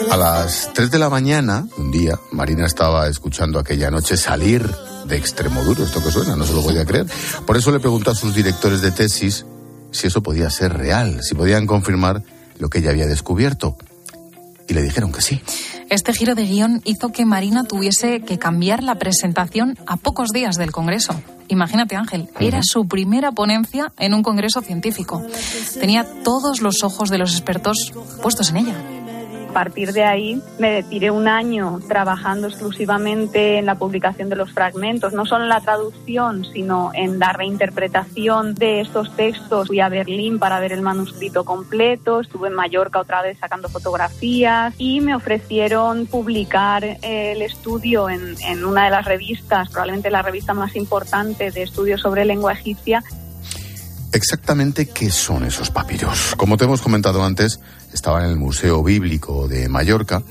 A 0.10 0.18
las 0.18 0.72
3 0.74 0.92
de 0.92 1.00
la 1.00 1.10
mañana, 1.10 1.68
un 1.78 1.92
día, 1.92 2.20
Marina 2.32 2.66
estaba 2.66 3.08
escuchando 3.08 3.60
aquella 3.60 3.92
noche 3.92 4.16
salir 4.16 4.70
de 5.06 5.18
Extremoduro. 5.18 5.84
Esto 5.84 6.04
que 6.04 6.12
suena, 6.12 6.36
no 6.36 6.46
se 6.46 6.54
lo 6.54 6.64
podía 6.64 6.86
creer. 6.86 7.06
Por 7.46 7.58
eso 7.58 7.72
le 7.72 7.80
preguntó 7.80 8.12
a 8.12 8.16
sus 8.16 8.34
directores 8.34 8.82
de 8.82 8.92
tesis 8.92 9.46
si 9.92 10.08
eso 10.08 10.24
podía 10.24 10.50
ser 10.50 10.78
real, 10.78 11.22
si 11.24 11.36
podían 11.36 11.66
confirmar 11.68 12.24
lo 12.58 12.70
que 12.70 12.80
ella 12.80 12.92
había 12.92 13.06
descubierto. 13.08 13.76
Y 14.68 14.74
le 14.74 14.82
dijeron 14.82 15.12
que 15.12 15.22
sí. 15.22 15.42
Este 15.90 16.14
giro 16.14 16.36
de 16.36 16.46
guion 16.46 16.82
hizo 16.86 17.12
que 17.12 17.26
Marina 17.26 17.64
tuviese 17.64 18.22
que 18.22 18.38
cambiar 18.38 18.84
la 18.84 18.96
presentación 18.96 19.78
a 19.88 19.98
pocos 19.98 20.30
días 20.30 20.56
del 20.56 20.72
Congreso. 20.72 21.20
Imagínate, 21.48 21.96
Ángel, 21.96 22.30
era 22.40 22.60
su 22.62 22.88
primera 22.88 23.32
ponencia 23.32 23.92
en 23.98 24.14
un 24.14 24.22
congreso 24.22 24.62
científico. 24.62 25.24
Tenía 25.80 26.06
todos 26.24 26.62
los 26.62 26.84
ojos 26.84 27.10
de 27.10 27.18
los 27.18 27.32
expertos 27.32 27.92
puestos 28.22 28.52
en 28.52 28.58
ella. 28.58 28.76
A 29.50 29.52
partir 29.52 29.94
de 29.94 30.04
ahí 30.04 30.42
me 30.60 30.84
tiré 30.84 31.10
un 31.10 31.28
año 31.28 31.80
trabajando 31.88 32.48
exclusivamente 32.48 33.58
en 33.58 33.66
la 33.66 33.76
publicación 33.76 34.30
de 34.30 34.36
los 34.36 34.54
fragmentos, 34.54 35.12
no 35.12 35.26
solo 35.26 35.44
en 35.44 35.50
la 35.50 35.60
traducción, 35.60 36.46
sino 36.46 36.92
en 36.94 37.18
la 37.18 37.34
reinterpretación 37.34 38.54
de 38.54 38.82
estos 38.82 39.14
textos. 39.16 39.68
Fui 39.68 39.80
a 39.80 39.90
Berlín 39.90 40.38
para 40.38 40.60
ver 40.60 40.72
el 40.72 40.82
manuscrito 40.82 41.46
completo, 41.46 42.20
estuve 42.20 42.50
en 42.50 42.54
Mallorca 42.54 43.00
otra 43.00 43.24
vez 43.24 43.40
sacando 43.40 43.70
fotografías 43.70 44.76
y 44.78 45.02
me 45.02 45.16
ofrecieron 45.16 46.06
publicar 46.06 46.84
el 47.02 47.42
estudio 47.42 48.08
en, 48.08 48.36
en 48.46 48.64
una 48.64 48.86
de 48.86 48.92
las 48.92 49.06
revistas, 49.06 49.70
probablemente 49.70 50.12
la 50.12 50.22
revista 50.22 50.54
más 50.54 50.76
importante 50.76 51.50
de 51.50 51.64
estudios 51.64 52.02
sobre 52.02 52.24
lengua 52.24 52.54
egipcia, 52.54 53.04
Exactamente 54.12 54.88
qué 54.88 55.12
son 55.12 55.44
esos 55.44 55.70
papiros. 55.70 56.34
Como 56.36 56.58
te 56.58 56.66
hemos 56.66 56.82
comentado 56.82 57.24
antes, 57.24 57.60
estaban 57.94 58.26
en 58.26 58.32
el 58.32 58.38
Museo 58.38 58.84
Bíblico 58.84 59.48
de 59.48 59.70
Mallorca. 59.70 60.24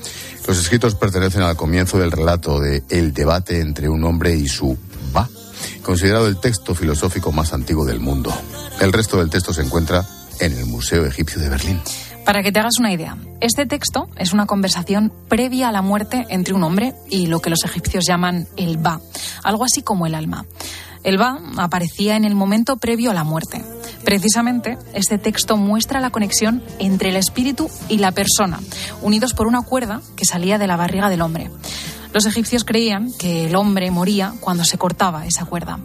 Los 0.47 0.59
escritos 0.59 0.95
pertenecen 0.95 1.43
al 1.43 1.55
comienzo 1.55 1.97
del 1.97 2.11
relato 2.11 2.59
de 2.59 2.83
El 2.89 3.13
debate 3.13 3.61
entre 3.61 3.87
un 3.89 4.03
hombre 4.03 4.35
y 4.35 4.47
su 4.47 4.77
va, 5.15 5.29
considerado 5.83 6.27
el 6.27 6.39
texto 6.39 6.75
filosófico 6.75 7.31
más 7.31 7.53
antiguo 7.53 7.85
del 7.85 7.99
mundo. 7.99 8.33
El 8.81 8.91
resto 8.91 9.17
del 9.17 9.29
texto 9.29 9.53
se 9.53 9.61
encuentra 9.61 10.05
en 10.39 10.57
el 10.57 10.65
Museo 10.65 11.05
Egipcio 11.05 11.41
de 11.41 11.49
Berlín. 11.49 11.81
Para 12.25 12.43
que 12.43 12.51
te 12.51 12.59
hagas 12.59 12.77
una 12.79 12.93
idea, 12.93 13.17
este 13.41 13.65
texto 13.65 14.07
es 14.15 14.33
una 14.33 14.45
conversación 14.45 15.11
previa 15.29 15.69
a 15.69 15.71
la 15.71 15.81
muerte 15.81 16.27
entre 16.29 16.53
un 16.53 16.63
hombre 16.63 16.93
y 17.09 17.25
lo 17.25 17.39
que 17.39 17.49
los 17.49 17.63
egipcios 17.65 18.05
llaman 18.07 18.47
el 18.55 18.77
ba, 18.77 19.01
algo 19.43 19.63
así 19.63 19.81
como 19.81 20.05
el 20.05 20.13
alma. 20.13 20.45
El 21.03 21.17
Ba 21.17 21.39
aparecía 21.57 22.15
en 22.15 22.25
el 22.25 22.35
momento 22.35 22.77
previo 22.77 23.11
a 23.11 23.13
la 23.13 23.23
muerte. 23.23 23.63
Precisamente, 24.03 24.77
este 24.93 25.17
texto 25.17 25.57
muestra 25.57 25.99
la 25.99 26.09
conexión 26.09 26.63
entre 26.79 27.09
el 27.09 27.15
espíritu 27.15 27.69
y 27.89 27.97
la 27.97 28.11
persona, 28.11 28.59
unidos 29.01 29.33
por 29.33 29.47
una 29.47 29.61
cuerda 29.61 30.01
que 30.15 30.25
salía 30.25 30.57
de 30.57 30.67
la 30.67 30.77
barriga 30.77 31.09
del 31.09 31.21
hombre. 31.21 31.49
Los 32.13 32.25
egipcios 32.25 32.63
creían 32.63 33.11
que 33.19 33.45
el 33.47 33.55
hombre 33.55 33.91
moría 33.91 34.33
cuando 34.39 34.65
se 34.65 34.77
cortaba 34.77 35.27
esa 35.27 35.45
cuerda. 35.45 35.79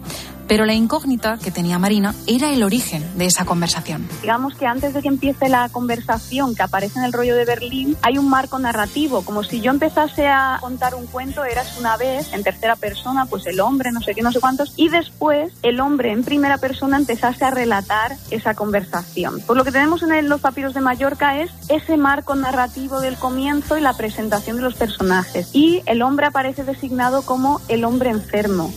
Pero 0.47 0.65
la 0.65 0.73
incógnita 0.73 1.37
que 1.37 1.51
tenía 1.51 1.79
Marina 1.79 2.13
era 2.27 2.51
el 2.51 2.63
origen 2.63 3.03
de 3.17 3.25
esa 3.25 3.45
conversación. 3.45 4.07
Digamos 4.21 4.55
que 4.55 4.65
antes 4.65 4.93
de 4.93 5.01
que 5.01 5.07
empiece 5.07 5.49
la 5.49 5.69
conversación 5.69 6.55
que 6.55 6.63
aparece 6.63 6.99
en 6.99 7.05
el 7.05 7.13
rollo 7.13 7.35
de 7.35 7.45
Berlín, 7.45 7.97
hay 8.01 8.17
un 8.17 8.29
marco 8.29 8.59
narrativo, 8.59 9.23
como 9.23 9.43
si 9.43 9.61
yo 9.61 9.71
empezase 9.71 10.27
a 10.27 10.57
contar 10.61 10.95
un 10.95 11.07
cuento, 11.07 11.43
eras 11.43 11.77
una 11.79 11.97
vez, 11.97 12.31
en 12.33 12.43
tercera 12.43 12.75
persona, 12.75 13.25
pues 13.25 13.45
el 13.45 13.59
hombre, 13.59 13.91
no 13.91 14.01
sé 14.01 14.13
qué, 14.13 14.21
no 14.21 14.31
sé 14.31 14.39
cuántos, 14.39 14.73
y 14.75 14.89
después 14.89 15.53
el 15.63 15.79
hombre 15.79 16.11
en 16.11 16.23
primera 16.23 16.57
persona 16.57 16.97
empezase 16.97 17.45
a 17.45 17.51
relatar 17.51 18.15
esa 18.31 18.53
conversación. 18.53 19.41
Pues 19.45 19.57
lo 19.57 19.63
que 19.63 19.71
tenemos 19.71 20.03
en 20.03 20.29
los 20.29 20.41
papiros 20.41 20.73
de 20.73 20.81
Mallorca 20.81 21.39
es 21.39 21.51
ese 21.69 21.97
marco 21.97 22.35
narrativo 22.35 22.99
del 22.99 23.15
comienzo 23.15 23.77
y 23.77 23.81
la 23.81 23.93
presentación 23.93 24.57
de 24.57 24.63
los 24.63 24.75
personajes. 24.75 25.49
Y 25.53 25.81
el 25.85 26.01
hombre 26.01 26.27
aparece 26.27 26.63
designado 26.63 27.23
como 27.23 27.61
el 27.67 27.83
hombre 27.85 28.09
enfermo. 28.09 28.71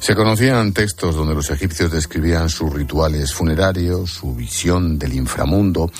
Se 0.00 0.14
conocían 0.14 0.72
textos 0.72 1.14
donde 1.14 1.34
los 1.34 1.50
egipcios 1.50 1.90
describían 1.90 2.48
sus 2.48 2.72
rituales 2.72 3.34
funerarios, 3.34 4.10
su 4.10 4.34
visión 4.34 4.98
del 4.98 5.14
inframundo, 5.14 5.90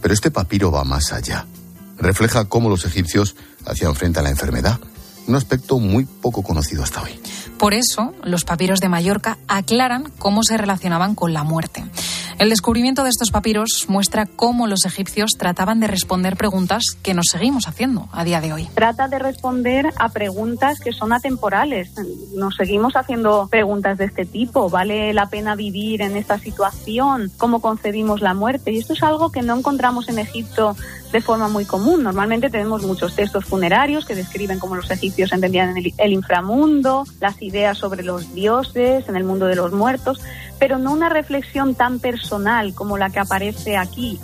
pero 0.00 0.14
este 0.14 0.30
papiro 0.30 0.70
va 0.70 0.84
más 0.84 1.12
allá. 1.12 1.46
Refleja 1.98 2.44
cómo 2.44 2.68
los 2.68 2.84
egipcios 2.84 3.34
hacían 3.66 3.94
frente 3.96 4.20
a 4.20 4.22
la 4.22 4.30
enfermedad, 4.30 4.78
un 5.26 5.34
aspecto 5.34 5.78
muy 5.78 6.04
poco 6.04 6.42
conocido 6.42 6.82
hasta 6.82 7.02
hoy. 7.02 7.20
Por 7.58 7.74
eso, 7.74 8.14
los 8.22 8.44
papiros 8.44 8.80
de 8.80 8.88
Mallorca 8.88 9.36
aclaran 9.48 10.12
cómo 10.18 10.44
se 10.44 10.56
relacionaban 10.56 11.16
con 11.16 11.32
la 11.32 11.42
muerte. 11.42 11.84
El 12.38 12.50
descubrimiento 12.50 13.02
de 13.02 13.10
estos 13.10 13.32
papiros 13.32 13.86
muestra 13.88 14.24
cómo 14.24 14.68
los 14.68 14.84
egipcios 14.84 15.32
trataban 15.36 15.80
de 15.80 15.88
responder 15.88 16.36
preguntas 16.36 16.84
que 17.02 17.12
nos 17.12 17.26
seguimos 17.32 17.66
haciendo 17.66 18.08
a 18.12 18.22
día 18.22 18.40
de 18.40 18.52
hoy. 18.52 18.68
Trata 18.74 19.08
de 19.08 19.18
responder 19.18 19.92
a 19.98 20.08
preguntas 20.10 20.78
que 20.78 20.92
son 20.92 21.12
atemporales. 21.12 21.90
Nos 22.36 22.54
seguimos 22.54 22.94
haciendo 22.94 23.48
preguntas 23.48 23.98
de 23.98 24.04
este 24.04 24.24
tipo. 24.24 24.70
¿Vale 24.70 25.12
la 25.14 25.28
pena 25.28 25.56
vivir 25.56 26.00
en 26.00 26.16
esta 26.16 26.38
situación? 26.38 27.32
¿Cómo 27.38 27.60
concebimos 27.60 28.20
la 28.20 28.34
muerte? 28.34 28.70
Y 28.70 28.78
esto 28.78 28.92
es 28.92 29.02
algo 29.02 29.32
que 29.32 29.42
no 29.42 29.58
encontramos 29.58 30.08
en 30.08 30.20
Egipto 30.20 30.76
de 31.12 31.20
forma 31.20 31.48
muy 31.48 31.64
común. 31.64 32.02
Normalmente 32.02 32.50
tenemos 32.50 32.82
muchos 32.82 33.14
textos 33.14 33.44
funerarios 33.44 34.04
que 34.04 34.14
describen 34.14 34.58
cómo 34.58 34.76
los 34.76 34.90
egipcios 34.90 35.32
entendían 35.32 35.74
el, 35.76 36.12
inframundo, 36.12 37.04
las 37.20 37.40
ideas 37.48 37.78
sobre 37.78 38.02
los 38.02 38.34
dioses, 38.34 39.08
en 39.08 39.16
el 39.16 39.24
mundo 39.24 39.46
de 39.46 39.56
los 39.56 39.72
muertos, 39.72 40.20
pero 40.58 40.78
no 40.78 40.92
una 40.92 41.08
reflexión 41.08 41.74
tan 41.74 41.98
personal 41.98 42.74
como 42.74 42.98
la 42.98 43.10
que 43.10 43.18
aparece 43.18 43.76
aquí. 43.76 44.20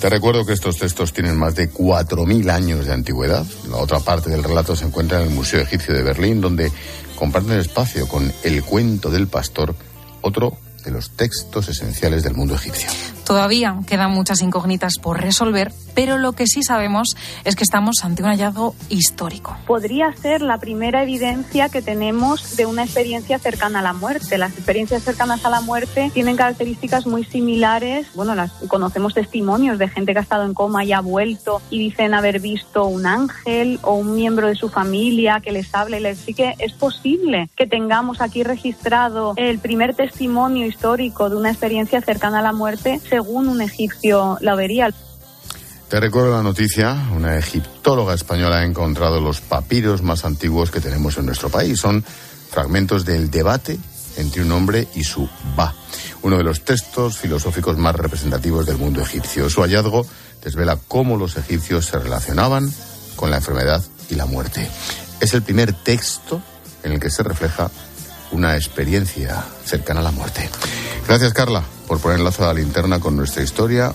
Te 0.00 0.08
recuerdo 0.08 0.46
que 0.46 0.52
estos 0.52 0.76
textos 0.78 1.12
tienen 1.12 1.36
más 1.36 1.56
de 1.56 1.72
4.000 1.72 2.50
años 2.50 2.86
de 2.86 2.92
antigüedad. 2.92 3.44
La 3.68 3.78
otra 3.78 3.98
parte 3.98 4.30
del 4.30 4.44
relato 4.44 4.76
se 4.76 4.84
encuentra 4.84 5.20
en 5.20 5.28
el 5.28 5.34
Museo 5.34 5.60
Egipcio 5.60 5.92
de 5.92 6.04
Berlín, 6.04 6.40
donde 6.40 6.70
comparten 7.16 7.58
espacio 7.58 8.06
con 8.06 8.32
El 8.44 8.62
cuento 8.62 9.10
del 9.10 9.26
pastor, 9.26 9.74
otro 10.22 10.56
de 10.84 10.92
los 10.92 11.10
textos 11.10 11.68
esenciales 11.68 12.22
del 12.22 12.34
mundo 12.34 12.54
egipcio. 12.54 12.88
Todavía 13.24 13.76
quedan 13.86 14.12
muchas 14.12 14.40
incógnitas 14.40 14.98
por 14.98 15.20
resolver, 15.20 15.72
pero 15.98 16.16
lo 16.16 16.30
que 16.30 16.46
sí 16.46 16.62
sabemos 16.62 17.16
es 17.44 17.56
que 17.56 17.64
estamos 17.64 18.04
ante 18.04 18.22
un 18.22 18.28
hallazgo 18.28 18.76
histórico. 18.88 19.56
Podría 19.66 20.12
ser 20.12 20.42
la 20.42 20.58
primera 20.58 21.02
evidencia 21.02 21.70
que 21.70 21.82
tenemos 21.82 22.56
de 22.56 22.66
una 22.66 22.84
experiencia 22.84 23.40
cercana 23.40 23.80
a 23.80 23.82
la 23.82 23.94
muerte. 23.94 24.38
Las 24.38 24.52
experiencias 24.52 25.02
cercanas 25.02 25.44
a 25.44 25.50
la 25.50 25.60
muerte 25.60 26.12
tienen 26.14 26.36
características 26.36 27.04
muy 27.04 27.24
similares. 27.24 28.06
Bueno, 28.14 28.36
las 28.36 28.52
conocemos 28.68 29.12
testimonios 29.12 29.76
de 29.76 29.88
gente 29.88 30.12
que 30.12 30.20
ha 30.20 30.22
estado 30.22 30.44
en 30.44 30.54
coma 30.54 30.84
y 30.84 30.92
ha 30.92 31.00
vuelto 31.00 31.60
y 31.68 31.80
dicen 31.80 32.14
haber 32.14 32.38
visto 32.38 32.84
un 32.86 33.04
ángel 33.04 33.80
o 33.82 33.94
un 33.94 34.14
miembro 34.14 34.46
de 34.46 34.54
su 34.54 34.68
familia 34.68 35.40
que 35.40 35.50
les 35.50 35.74
habla 35.74 35.98
y 35.98 36.00
les 36.00 36.24
que 36.26 36.54
es 36.60 36.74
posible 36.74 37.48
que 37.56 37.66
tengamos 37.66 38.20
aquí 38.20 38.44
registrado 38.44 39.32
el 39.34 39.58
primer 39.58 39.96
testimonio 39.96 40.64
histórico 40.64 41.28
de 41.28 41.34
una 41.34 41.50
experiencia 41.50 42.00
cercana 42.02 42.38
a 42.38 42.42
la 42.42 42.52
muerte 42.52 43.00
según 43.00 43.48
un 43.48 43.62
egipcio 43.62 44.38
la 44.40 44.54
vería. 44.54 44.94
Te 45.88 46.00
recuerdo 46.00 46.36
la 46.36 46.42
noticia, 46.42 47.08
una 47.16 47.38
egiptóloga 47.38 48.12
española 48.12 48.58
ha 48.58 48.64
encontrado 48.64 49.22
los 49.22 49.40
papiros 49.40 50.02
más 50.02 50.26
antiguos 50.26 50.70
que 50.70 50.80
tenemos 50.80 51.16
en 51.16 51.24
nuestro 51.24 51.48
país. 51.48 51.80
Son 51.80 52.04
fragmentos 52.50 53.06
del 53.06 53.30
debate 53.30 53.78
entre 54.18 54.42
un 54.42 54.52
hombre 54.52 54.86
y 54.94 55.04
su 55.04 55.26
ba, 55.56 55.74
uno 56.20 56.36
de 56.36 56.44
los 56.44 56.62
textos 56.62 57.16
filosóficos 57.16 57.78
más 57.78 57.96
representativos 57.96 58.66
del 58.66 58.76
mundo 58.76 59.00
egipcio. 59.00 59.48
Su 59.48 59.62
hallazgo 59.62 60.06
desvela 60.44 60.76
cómo 60.88 61.16
los 61.16 61.38
egipcios 61.38 61.86
se 61.86 61.98
relacionaban 61.98 62.70
con 63.16 63.30
la 63.30 63.38
enfermedad 63.38 63.82
y 64.10 64.14
la 64.14 64.26
muerte. 64.26 64.68
Es 65.20 65.32
el 65.32 65.40
primer 65.40 65.72
texto 65.72 66.42
en 66.82 66.92
el 66.92 67.00
que 67.00 67.08
se 67.08 67.22
refleja 67.22 67.70
una 68.30 68.56
experiencia 68.56 69.42
cercana 69.64 70.00
a 70.00 70.02
la 70.04 70.10
muerte. 70.10 70.50
Gracias, 71.06 71.32
Carla, 71.32 71.64
por 71.86 71.98
poner 71.98 72.20
lazo 72.20 72.44
a 72.44 72.48
la 72.48 72.60
linterna 72.60 73.00
con 73.00 73.16
nuestra 73.16 73.42
historia 73.42 73.94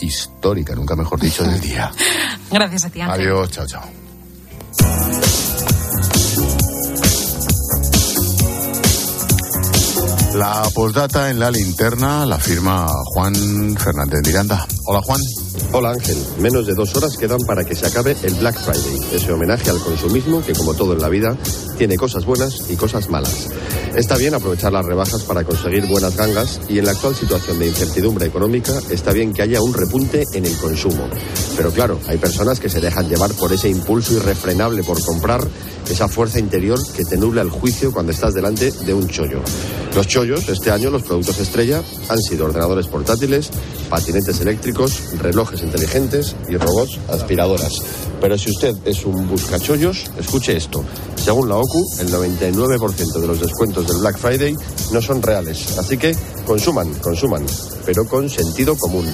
histórica, 0.00 0.74
nunca 0.74 0.96
mejor 0.96 1.20
dicho, 1.20 1.42
del 1.44 1.60
día. 1.60 1.90
Gracias 2.50 2.84
a 2.84 2.90
ti, 2.90 3.00
Ángel. 3.00 3.20
Adiós, 3.20 3.50
chao, 3.50 3.66
chao. 3.66 3.82
La 10.34 10.62
postdata 10.72 11.28
en 11.28 11.40
la 11.40 11.50
linterna 11.50 12.24
la 12.24 12.38
firma 12.38 12.86
Juan 13.12 13.76
Fernández 13.76 14.20
Miranda. 14.24 14.66
Hola, 14.86 15.00
Juan. 15.02 15.20
Hola 15.72 15.90
Ángel, 15.90 16.16
menos 16.38 16.66
de 16.66 16.74
dos 16.74 16.94
horas 16.96 17.16
quedan 17.16 17.40
para 17.40 17.64
que 17.64 17.74
se 17.74 17.86
acabe 17.86 18.16
el 18.22 18.34
Black 18.34 18.58
Friday, 18.58 18.98
ese 19.12 19.32
homenaje 19.32 19.70
al 19.70 19.78
consumismo 19.80 20.42
que 20.42 20.52
como 20.52 20.74
todo 20.74 20.94
en 20.94 21.00
la 21.00 21.08
vida 21.08 21.36
tiene 21.80 21.96
cosas 21.96 22.26
buenas 22.26 22.66
y 22.68 22.76
cosas 22.76 23.08
malas. 23.08 23.48
Está 23.96 24.18
bien 24.18 24.34
aprovechar 24.34 24.70
las 24.70 24.84
rebajas 24.84 25.22
para 25.22 25.44
conseguir 25.44 25.86
buenas 25.86 26.14
gangas 26.14 26.60
y 26.68 26.78
en 26.78 26.84
la 26.84 26.90
actual 26.90 27.14
situación 27.14 27.58
de 27.58 27.68
incertidumbre 27.68 28.26
económica 28.26 28.78
está 28.90 29.14
bien 29.14 29.32
que 29.32 29.40
haya 29.40 29.62
un 29.62 29.72
repunte 29.72 30.26
en 30.34 30.44
el 30.44 30.54
consumo. 30.58 31.08
Pero 31.56 31.70
claro, 31.70 31.98
hay 32.06 32.18
personas 32.18 32.60
que 32.60 32.68
se 32.68 32.82
dejan 32.82 33.08
llevar 33.08 33.32
por 33.32 33.50
ese 33.54 33.70
impulso 33.70 34.12
irrefrenable 34.12 34.82
por 34.82 35.02
comprar, 35.02 35.40
esa 35.90 36.06
fuerza 36.06 36.38
interior 36.38 36.78
que 36.94 37.06
te 37.06 37.16
nubla 37.16 37.40
el 37.40 37.48
juicio 37.48 37.92
cuando 37.92 38.12
estás 38.12 38.34
delante 38.34 38.70
de 38.70 38.92
un 38.92 39.08
chollo. 39.08 39.40
Los 39.94 40.06
chollos, 40.06 40.48
este 40.50 40.70
año 40.70 40.90
los 40.90 41.02
productos 41.02 41.40
estrella 41.40 41.82
han 42.10 42.20
sido 42.20 42.44
ordenadores 42.44 42.88
portátiles, 42.88 43.50
patinetes 43.88 44.40
eléctricos, 44.40 45.18
relojes 45.18 45.62
inteligentes 45.62 46.36
y 46.48 46.56
robots 46.58 46.98
aspiradoras. 47.08 47.80
Pero 48.20 48.36
si 48.36 48.50
usted 48.50 48.76
es 48.84 49.04
un 49.04 49.28
buscachollos, 49.28 50.10
escuche 50.18 50.56
esto. 50.56 50.84
Según 51.16 51.48
la 51.48 51.56
OCU, 51.56 51.69
el 51.98 52.12
99% 52.12 53.20
de 53.20 53.26
los 53.26 53.40
descuentos 53.40 53.86
del 53.86 53.98
Black 53.98 54.18
Friday 54.18 54.56
no 54.92 55.00
son 55.00 55.22
reales. 55.22 55.78
Así 55.78 55.96
que 55.96 56.16
consuman, 56.46 56.92
consuman, 56.94 57.46
pero 57.86 58.06
con 58.06 58.28
sentido 58.28 58.76
común. 58.76 59.06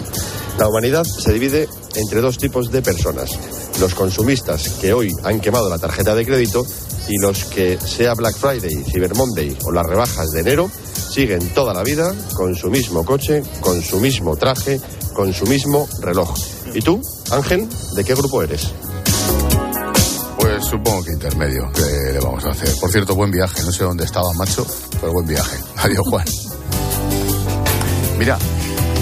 La 0.58 0.68
humanidad 0.68 1.04
se 1.04 1.32
divide 1.32 1.68
entre 1.94 2.20
dos 2.20 2.38
tipos 2.38 2.70
de 2.70 2.80
personas. 2.80 3.30
Los 3.78 3.94
consumistas 3.94 4.70
que 4.80 4.94
hoy 4.94 5.12
han 5.24 5.40
quemado 5.40 5.68
la 5.68 5.78
tarjeta 5.78 6.14
de 6.14 6.24
crédito 6.24 6.64
y 7.08 7.18
los 7.18 7.44
que, 7.44 7.78
sea 7.78 8.14
Black 8.14 8.36
Friday, 8.36 8.84
Cyber 8.84 9.14
Monday 9.14 9.56
o 9.64 9.72
las 9.72 9.86
rebajas 9.86 10.30
de 10.30 10.40
enero, 10.40 10.70
siguen 11.10 11.50
toda 11.50 11.74
la 11.74 11.82
vida 11.82 12.14
con 12.34 12.54
su 12.54 12.70
mismo 12.70 13.04
coche, 13.04 13.42
con 13.60 13.82
su 13.82 14.00
mismo 14.00 14.36
traje, 14.36 14.80
con 15.14 15.32
su 15.32 15.46
mismo 15.46 15.86
reloj. 16.00 16.34
¿Y 16.74 16.80
tú? 16.80 17.00
Ángel, 17.30 17.68
¿de 17.94 18.04
qué 18.04 18.14
grupo 18.14 18.42
eres? 18.42 18.72
Supongo 20.68 21.04
que 21.04 21.12
intermedio. 21.12 21.70
¿Qué 21.72 22.12
le 22.12 22.18
vamos 22.18 22.44
a 22.44 22.50
hacer? 22.50 22.68
Por 22.80 22.90
cierto, 22.90 23.14
buen 23.14 23.30
viaje. 23.30 23.62
No 23.62 23.70
sé 23.70 23.84
dónde 23.84 24.04
estaba, 24.04 24.32
macho, 24.32 24.66
pero 25.00 25.12
buen 25.12 25.26
viaje. 25.26 25.56
Adiós, 25.76 26.04
Juan. 26.10 26.24
Mira, 28.18 28.36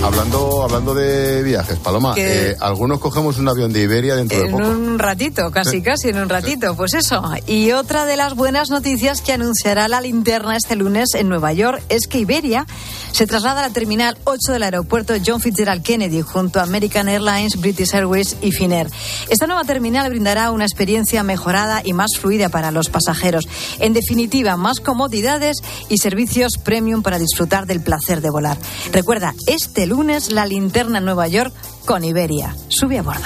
Hablando, 0.05 0.63
hablando 0.63 0.95
de 0.95 1.43
viajes, 1.43 1.79
Paloma, 1.79 2.13
eh, 2.19 2.55
algunos 2.61 3.01
cogemos 3.01 3.39
un 3.39 3.49
avión 3.49 3.73
de 3.73 3.81
Iberia 3.81 4.15
dentro 4.15 4.39
de 4.39 4.51
poco. 4.51 4.63
En 4.63 4.69
un 4.69 4.99
ratito, 4.99 5.51
casi, 5.51 5.81
casi 5.81 6.11
en 6.11 6.19
un 6.19 6.29
ratito. 6.29 6.77
Pues 6.77 6.93
eso. 6.93 7.23
Y 7.47 7.73
otra 7.73 8.05
de 8.05 8.19
las 8.19 8.35
buenas 8.35 8.69
noticias 8.69 9.23
que 9.23 9.33
anunciará 9.33 9.89
la 9.89 10.03
linterna 10.03 10.59
este 10.59 10.77
lunes 10.77 11.15
en 11.15 11.31
Nueva 11.31 11.55
York 11.55 11.83
es 11.89 12.07
que 12.07 12.19
Iberia 12.19 12.67
se 13.13 13.27
traslada 13.27 13.61
a 13.61 13.69
la 13.69 13.73
terminal 13.73 14.19
8 14.25 14.53
del 14.53 14.65
aeropuerto 14.65 15.15
John 15.25 15.41
Fitzgerald 15.41 15.83
Kennedy 15.83 16.21
junto 16.21 16.61
a 16.61 16.65
American 16.65 17.09
Airlines, 17.09 17.59
British 17.59 17.95
Airways 17.95 18.37
y 18.43 18.53
Finnair. 18.53 18.89
Esta 19.31 19.47
nueva 19.47 19.65
terminal 19.65 20.11
brindará 20.11 20.51
una 20.51 20.65
experiencia 20.65 21.23
mejorada 21.23 21.81
y 21.83 21.95
más 21.95 22.11
fluida 22.19 22.51
para 22.51 22.73
los 22.73 22.91
pasajeros. 22.91 23.49
En 23.79 23.95
definitiva, 23.95 24.59
más 24.59 24.81
comodidades 24.81 25.63
y 25.89 25.97
servicios 25.97 26.59
premium 26.59 27.03
para 27.03 27.19
disfrutar 27.19 27.65
del 27.67 27.81
placer 27.81 28.21
de 28.21 28.29
volar. 28.29 28.59
Recuerda, 28.93 29.33
este 29.47 29.87
lunes 29.87 29.94
lunes 29.95 30.33
la 30.33 30.45
linterna 30.45 30.99
en 30.99 31.05
Nueva 31.05 31.29
York 31.29 31.55
con 31.85 32.05
Iberia. 32.05 32.55
Sube 32.69 32.99
a 32.99 33.03
bordo. 33.03 33.23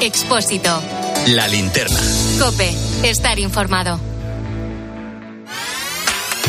Expósito. 0.00 0.70
La 1.28 1.48
linterna. 1.48 1.98
Cope. 2.38 2.72
Estar 3.02 3.40
informado. 3.40 4.13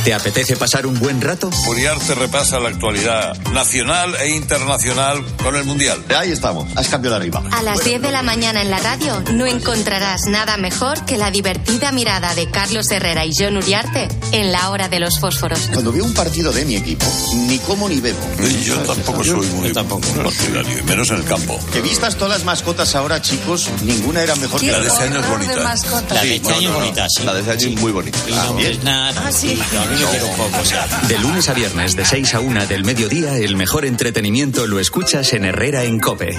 ¿Te 0.05 0.13
apetece 0.13 0.55
pasar 0.55 0.85
un 0.85 0.99
buen 0.99 1.19
rato? 1.19 1.49
Uriarte 1.67 2.13
repasa 2.13 2.59
la 2.59 2.69
actualidad 2.69 3.35
nacional 3.53 4.15
e 4.21 4.29
internacional 4.35 5.25
con 5.41 5.55
el 5.55 5.63
Mundial. 5.63 6.05
Ahí 6.15 6.31
estamos, 6.31 6.67
has 6.77 6.89
cambiado 6.89 7.15
de 7.15 7.23
arriba. 7.23 7.41
A 7.51 7.63
las 7.63 7.83
10 7.83 8.03
de 8.03 8.11
la 8.11 8.21
mañana 8.21 8.61
en 8.61 8.69
la 8.69 8.77
radio 8.77 9.19
no 9.33 9.47
encontrarás 9.47 10.27
nada 10.27 10.57
mejor 10.57 11.03
que 11.05 11.17
la 11.17 11.31
divertida 11.31 11.91
mirada 11.91 12.35
de 12.35 12.51
Carlos 12.51 12.91
Herrera 12.91 13.25
y 13.25 13.31
John 13.35 13.57
Uriarte 13.57 14.07
en 14.31 14.51
la 14.51 14.69
hora 14.69 14.89
de 14.89 14.99
los 14.99 15.19
fósforos. 15.19 15.59
Cuando 15.73 15.91
veo 15.91 16.05
un 16.05 16.13
partido 16.13 16.51
de 16.51 16.65
mi 16.65 16.75
equipo, 16.75 17.07
ni 17.47 17.57
como 17.57 17.89
ni 17.89 17.99
bebo. 17.99 18.19
Yo 18.63 18.77
tampoco 18.81 19.23
soy 19.23 19.47
muy 19.47 19.73
tampoco, 19.73 20.07
partidario, 20.23 20.83
menos 20.83 21.09
en 21.09 21.15
el 21.15 21.23
campo. 21.23 21.59
Que 21.73 21.81
vistas 21.81 22.15
todas 22.15 22.37
las 22.37 22.45
mascotas 22.45 22.93
ahora, 22.93 23.23
chicos, 23.23 23.71
ninguna 23.81 24.21
era 24.21 24.35
mejor 24.35 24.61
que 24.61 24.71
la 24.71 24.81
de 24.81 24.87
este 24.87 25.03
año 25.03 25.19
es 25.19 25.27
bonita. 25.27 25.55
La 26.11 26.21
de 26.21 26.35
este 26.35 26.53
año 26.53 26.69
es 26.69 26.75
bonita, 26.75 27.07
sí. 27.09 27.23
La 27.23 27.33
de 27.33 27.39
este 27.39 27.51
año 27.53 27.67
es 27.69 27.81
muy 27.81 27.91
bonita. 27.91 28.19
Ah, 28.85 29.31
sí. 29.31 29.59
De 31.07 31.19
lunes 31.19 31.47
a 31.47 31.53
viernes, 31.53 31.95
de 31.95 32.03
6 32.03 32.35
a 32.35 32.39
1 32.41 32.67
del 32.67 32.83
mediodía, 32.83 33.37
el 33.37 33.55
mejor 33.55 33.85
entretenimiento 33.85 34.67
lo 34.67 34.79
escuchas 34.79 35.31
en 35.33 35.45
Herrera 35.45 35.83
en 35.83 35.99
Cope. 35.99 36.35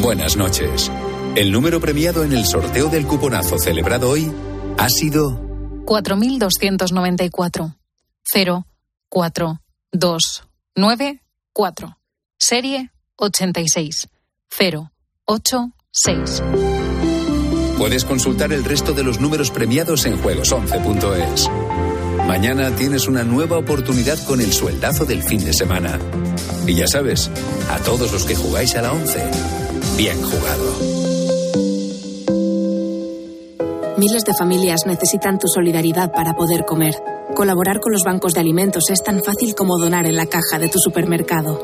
Buenas 0.00 0.36
noches. 0.36 0.90
El 1.36 1.52
número 1.52 1.80
premiado 1.80 2.24
en 2.24 2.32
el 2.32 2.44
sorteo 2.44 2.88
del 2.88 3.06
cuponazo 3.06 3.58
celebrado 3.58 4.10
hoy 4.10 4.32
ha 4.78 4.88
sido 4.88 5.40
4294. 5.84 7.76
0, 8.24 8.66
4, 9.08 9.60
2, 9.92 10.44
9, 10.74 11.22
4. 11.52 11.98
Serie 12.38 12.90
86. 13.16 14.08
0, 14.50 14.92
8, 15.24 15.72
6. 15.92 16.42
Puedes 17.82 18.04
consultar 18.04 18.52
el 18.52 18.62
resto 18.62 18.92
de 18.92 19.02
los 19.02 19.18
números 19.18 19.50
premiados 19.50 20.06
en 20.06 20.16
juegos11.es. 20.22 21.50
Mañana 22.28 22.70
tienes 22.76 23.08
una 23.08 23.24
nueva 23.24 23.58
oportunidad 23.58 24.24
con 24.24 24.40
el 24.40 24.52
sueldazo 24.52 25.04
del 25.04 25.24
fin 25.24 25.44
de 25.44 25.52
semana. 25.52 25.98
Y 26.64 26.76
ya 26.76 26.86
sabes, 26.86 27.28
a 27.68 27.78
todos 27.78 28.12
los 28.12 28.24
que 28.24 28.36
jugáis 28.36 28.76
a 28.76 28.82
la 28.82 28.92
11, 28.92 29.18
bien 29.96 30.16
jugado. 30.22 30.76
Miles 33.98 34.24
de 34.26 34.34
familias 34.34 34.86
necesitan 34.86 35.40
tu 35.40 35.48
solidaridad 35.48 36.12
para 36.12 36.36
poder 36.36 36.64
comer. 36.64 36.94
Colaborar 37.34 37.80
con 37.80 37.90
los 37.90 38.04
bancos 38.04 38.34
de 38.34 38.40
alimentos 38.40 38.84
es 38.90 39.02
tan 39.02 39.24
fácil 39.24 39.56
como 39.56 39.76
donar 39.76 40.06
en 40.06 40.14
la 40.14 40.26
caja 40.26 40.60
de 40.60 40.68
tu 40.68 40.78
supermercado. 40.78 41.60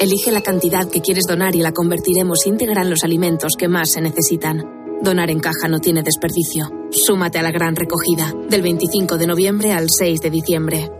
Elige 0.00 0.32
la 0.32 0.40
cantidad 0.40 0.88
que 0.88 1.00
quieres 1.00 1.26
donar 1.28 1.54
y 1.54 1.60
la 1.60 1.70
convertiremos 1.70 2.44
íntegra 2.44 2.82
en 2.82 2.90
los 2.90 3.04
alimentos 3.04 3.52
que 3.56 3.68
más 3.68 3.92
se 3.92 4.00
necesitan. 4.00 4.79
Donar 5.02 5.30
en 5.30 5.40
caja 5.40 5.66
no 5.68 5.80
tiene 5.80 6.02
desperdicio. 6.02 6.68
Súmate 6.90 7.38
a 7.38 7.42
la 7.42 7.50
gran 7.50 7.74
recogida, 7.74 8.34
del 8.50 8.60
25 8.60 9.16
de 9.16 9.26
noviembre 9.26 9.72
al 9.72 9.86
6 9.88 10.20
de 10.20 10.30
diciembre. 10.30 10.99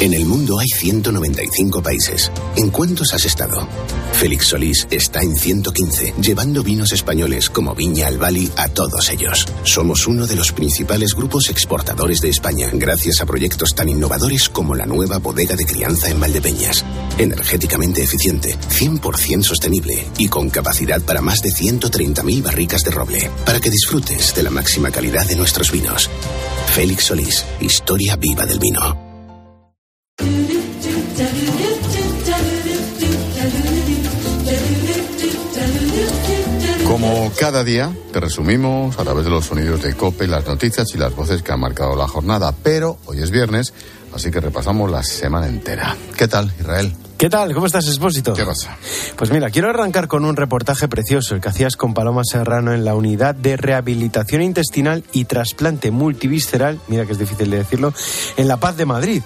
En 0.00 0.14
el 0.14 0.26
mundo 0.26 0.60
hay 0.60 0.68
195 0.68 1.82
países. 1.82 2.30
¿En 2.54 2.70
cuántos 2.70 3.14
has 3.14 3.24
estado? 3.24 3.66
Félix 4.12 4.46
Solís 4.46 4.86
está 4.92 5.22
en 5.22 5.34
115, 5.34 6.14
llevando 6.20 6.62
vinos 6.62 6.92
españoles 6.92 7.50
como 7.50 7.74
Viña 7.74 8.06
al 8.06 8.16
Bali 8.16 8.48
a 8.56 8.68
todos 8.68 9.10
ellos. 9.10 9.44
Somos 9.64 10.06
uno 10.06 10.28
de 10.28 10.36
los 10.36 10.52
principales 10.52 11.14
grupos 11.14 11.50
exportadores 11.50 12.20
de 12.20 12.28
España, 12.28 12.70
gracias 12.72 13.20
a 13.20 13.26
proyectos 13.26 13.74
tan 13.74 13.88
innovadores 13.88 14.48
como 14.48 14.76
la 14.76 14.86
nueva 14.86 15.18
bodega 15.18 15.56
de 15.56 15.66
crianza 15.66 16.08
en 16.08 16.20
Valdepeñas. 16.20 16.84
Energéticamente 17.18 18.04
eficiente, 18.04 18.56
100% 18.56 19.42
sostenible 19.42 20.06
y 20.16 20.28
con 20.28 20.48
capacidad 20.48 21.02
para 21.02 21.22
más 21.22 21.42
de 21.42 21.50
130.000 21.50 22.40
barricas 22.40 22.84
de 22.84 22.92
roble, 22.92 23.30
para 23.44 23.58
que 23.58 23.70
disfrutes 23.70 24.32
de 24.32 24.44
la 24.44 24.50
máxima 24.50 24.92
calidad 24.92 25.26
de 25.26 25.34
nuestros 25.34 25.72
vinos. 25.72 26.08
Félix 26.72 27.06
Solís, 27.06 27.44
historia 27.60 28.14
viva 28.14 28.46
del 28.46 28.60
vino. 28.60 29.07
Como 37.08 37.32
cada 37.32 37.64
día, 37.64 37.90
te 38.12 38.20
resumimos 38.20 38.98
a 38.98 39.02
través 39.02 39.24
de 39.24 39.30
los 39.30 39.46
sonidos 39.46 39.82
de 39.82 39.94
COPE 39.94 40.26
las 40.26 40.46
noticias 40.46 40.94
y 40.94 40.98
las 40.98 41.16
voces 41.16 41.42
que 41.42 41.50
han 41.50 41.60
marcado 41.60 41.96
la 41.96 42.06
jornada. 42.06 42.52
Pero 42.62 42.98
hoy 43.06 43.22
es 43.22 43.30
viernes, 43.30 43.72
así 44.12 44.30
que 44.30 44.40
repasamos 44.40 44.90
la 44.90 45.02
semana 45.02 45.46
entera. 45.46 45.96
¿Qué 46.18 46.28
tal, 46.28 46.52
Israel? 46.60 46.94
¿Qué 47.16 47.30
tal? 47.30 47.54
¿Cómo 47.54 47.64
estás, 47.64 47.86
Expósito? 47.86 48.34
¿Qué 48.34 48.44
pasa? 48.44 48.76
Pues 49.16 49.30
mira, 49.30 49.48
quiero 49.48 49.70
arrancar 49.70 50.06
con 50.06 50.26
un 50.26 50.36
reportaje 50.36 50.86
precioso, 50.86 51.34
el 51.34 51.40
que 51.40 51.48
hacías 51.48 51.76
con 51.76 51.94
Paloma 51.94 52.20
Serrano 52.30 52.74
en 52.74 52.84
la 52.84 52.94
unidad 52.94 53.34
de 53.34 53.56
rehabilitación 53.56 54.42
intestinal 54.42 55.02
y 55.10 55.24
trasplante 55.24 55.90
multivisceral, 55.90 56.78
mira 56.88 57.06
que 57.06 57.12
es 57.12 57.18
difícil 57.18 57.50
de 57.50 57.56
decirlo, 57.56 57.94
en 58.36 58.48
La 58.48 58.58
Paz 58.58 58.76
de 58.76 58.84
Madrid. 58.84 59.22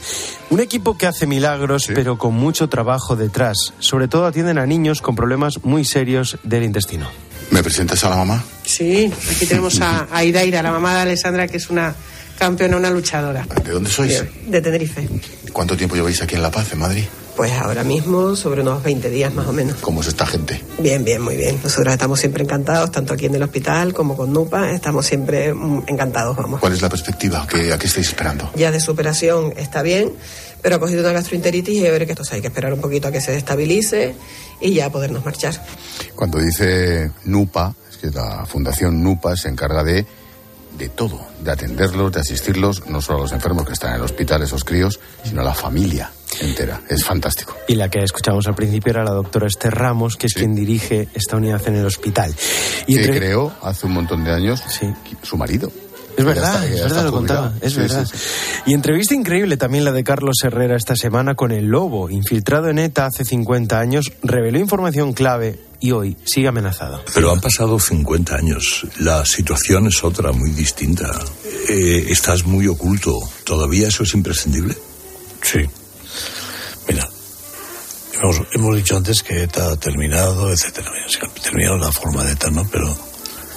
Un 0.51 0.61
equipo 0.61 0.97
que 0.97 1.09
hace 1.09 1.27
milagros, 1.27 1.89
pero 1.93 2.17
con 2.17 2.35
mucho 2.35 2.69
trabajo 2.69 3.17
detrás. 3.17 3.57
Sobre 3.81 4.07
todo 4.07 4.27
atienden 4.27 4.59
a 4.59 4.67
niños 4.67 5.03
con 5.03 5.17
problemas 5.17 5.65
muy 5.65 5.85
serios 5.85 6.39
del 6.45 6.63
intestino. 6.63 7.09
¿Me 7.53 7.63
presentas 7.63 8.03
a 8.05 8.09
la 8.09 8.17
mamá? 8.17 8.43
Sí, 8.65 9.13
aquí 9.31 9.45
tenemos 9.45 9.79
a, 9.83 10.09
a 10.11 10.25
Idaira, 10.25 10.63
la 10.63 10.73
mamá 10.73 10.95
de 10.97 11.01
Alessandra, 11.03 11.47
que 11.47 11.59
es 11.59 11.69
una 11.69 11.95
campeona, 12.39 12.79
una 12.79 12.91
luchadora. 12.91 13.47
¿De 13.63 13.71
dónde 13.71 13.91
sois? 13.91 14.25
De 14.47 14.61
Tenerife. 14.63 15.07
¿Cuánto 15.53 15.77
tiempo 15.77 15.95
lleváis 15.95 16.23
aquí 16.23 16.35
en 16.35 16.41
La 16.43 16.51
Paz, 16.51 16.73
en 16.73 16.79
Madrid? 16.79 17.05
Pues 17.37 17.53
ahora 17.53 17.83
mismo 17.83 18.37
sobre 18.37 18.61
unos 18.61 18.83
20 18.83 19.09
días 19.09 19.33
más 19.33 19.47
o 19.47 19.53
menos. 19.53 19.77
¿Cómo 19.81 20.03
es 20.03 20.09
esta 20.09 20.27
gente? 20.27 20.63
Bien, 20.79 21.03
bien, 21.03 21.23
muy 21.23 21.37
bien. 21.37 21.59
Nosotros 21.63 21.93
estamos 21.93 22.21
siempre 22.21 22.45
encantados, 22.45 22.91
tanto 22.91 23.15
aquí 23.15 23.27
en 23.27 23.35
el 23.35 23.43
hospital 23.43 23.95
como 23.95 24.17
con 24.17 24.33
NUPA, 24.33 24.71
estamos 24.73 25.07
siempre 25.07 25.55
mm, 25.55 25.85
encantados, 25.87 26.37
vamos. 26.37 26.61
¿Cuál 26.61 26.75
es 26.75 26.83
la 26.83 26.91
perspectiva? 26.91 27.47
¿Qué, 27.49 27.73
¿A 27.73 27.79
qué 27.79 27.87
estáis 27.87 28.09
esperando? 28.09 28.51
Ya 28.55 28.71
de 28.71 28.81
superación 28.81 29.55
está 29.57 29.81
bien, 29.81 30.13
pero 30.61 30.77
ha 30.77 30.79
cogido 30.79 31.01
una 31.01 31.13
gastroenteritis 31.13 31.75
y 31.75 31.83
ver 31.83 32.05
que 32.07 32.13
esto 32.13 32.25
hay 32.31 32.43
que 32.43 32.49
esperar 32.49 32.75
un 32.75 32.81
poquito 32.81 33.09
a 33.09 33.13
que 33.13 33.21
se 33.23 33.35
estabilice 33.35 34.15
y 34.61 34.75
ya 34.75 34.91
podernos 34.91 35.25
marchar. 35.25 35.55
Cuando 36.15 36.39
dice 36.39 37.13
NUPA, 37.25 37.75
es 37.91 37.97
que 37.97 38.11
la 38.11 38.45
Fundación 38.45 39.03
NUPA 39.03 39.37
se 39.37 39.49
encarga 39.49 39.83
de 39.83 40.05
de 40.79 40.89
todo, 40.89 41.21
de 41.45 41.51
atenderlos, 41.51 42.13
de 42.13 42.21
asistirlos, 42.21 42.87
no 42.89 43.03
solo 43.03 43.19
a 43.19 43.23
los 43.23 43.33
enfermos 43.33 43.67
que 43.67 43.75
están 43.75 43.91
en 43.91 43.97
el 43.97 44.03
hospital, 44.03 44.43
esos 44.43 44.65
críos, 44.65 45.01
sino 45.23 45.43
a 45.43 45.45
la 45.45 45.53
familia 45.53 46.11
entera. 46.41 46.81
Es 46.89 47.05
fantástico. 47.05 47.57
Y 47.69 47.75
la 47.75 47.89
que 47.89 48.01
escuchamos 48.01 48.47
al 48.49 48.55
principio 48.55 48.91
era 48.91 49.05
la 49.05 49.13
doctora 49.13 49.47
Esther 49.47 49.75
Ramos, 49.75 50.17
que 50.17 50.27
es 50.27 50.35
quien 50.35 50.55
dirige 50.55 51.09
esta 51.15 51.37
unidad 51.37 51.67
en 51.67 51.77
el 51.77 51.87
hospital. 51.87 52.35
Y 52.87 52.97
que 52.97 53.11
creó 53.11 53.53
hace 53.63 53.87
un 53.87 53.93
montón 53.93 54.25
de 54.25 54.33
años 54.33 54.63
su 55.23 55.37
marido. 55.37 55.71
Es 56.17 56.25
verdad, 56.25 56.67
es 56.67 56.83
verdad, 56.83 57.05
lo 57.05 57.13
contaba, 57.13 57.55
es 57.61 57.75
verdad. 57.75 58.07
Y 58.67 58.75
entrevista 58.75 59.15
increíble 59.15 59.57
también 59.57 59.85
la 59.85 59.93
de 59.93 60.05
Carlos 60.05 60.37
Herrera 60.45 60.77
esta 60.77 60.95
semana 60.95 61.35
con 61.35 61.53
el 61.53 61.67
Lobo, 61.67 62.11
infiltrado 62.11 62.69
en 62.69 62.79
ETA 62.79 63.07
hace 63.07 63.25
50 63.25 63.79
años, 63.79 64.13
reveló 64.23 64.59
información 64.59 65.15
clave 65.15 65.59
y 65.81 65.93
hoy 65.93 66.17
sigue 66.25 66.49
amenazado. 66.49 67.03
Pero 67.15 67.33
han 67.33 67.41
pasado 67.41 67.81
50 67.81 68.37
años, 68.37 68.87
la 68.99 69.25
situación 69.25 69.87
es 69.87 70.05
otra, 70.05 70.33
muy 70.33 70.51
distinta. 70.51 71.11
Eh, 71.69 72.07
estás 72.11 72.45
muy 72.45 72.67
oculto, 72.67 73.19
¿todavía 73.45 73.89
eso 73.89 74.03
es 74.03 74.13
imprescindible? 74.15 74.77
Sí. 75.41 75.61
Hemos, 78.23 78.77
dicho 78.77 78.97
antes 78.97 79.23
que 79.23 79.43
ETA 79.43 79.73
ha 79.73 79.77
terminado, 79.77 80.51
etcétera. 80.53 80.91
Terminado 81.43 81.77
la 81.79 81.91
forma 81.91 82.23
de 82.25 82.33
ETA, 82.33 82.51
¿no? 82.51 82.67
Pero 82.71 82.97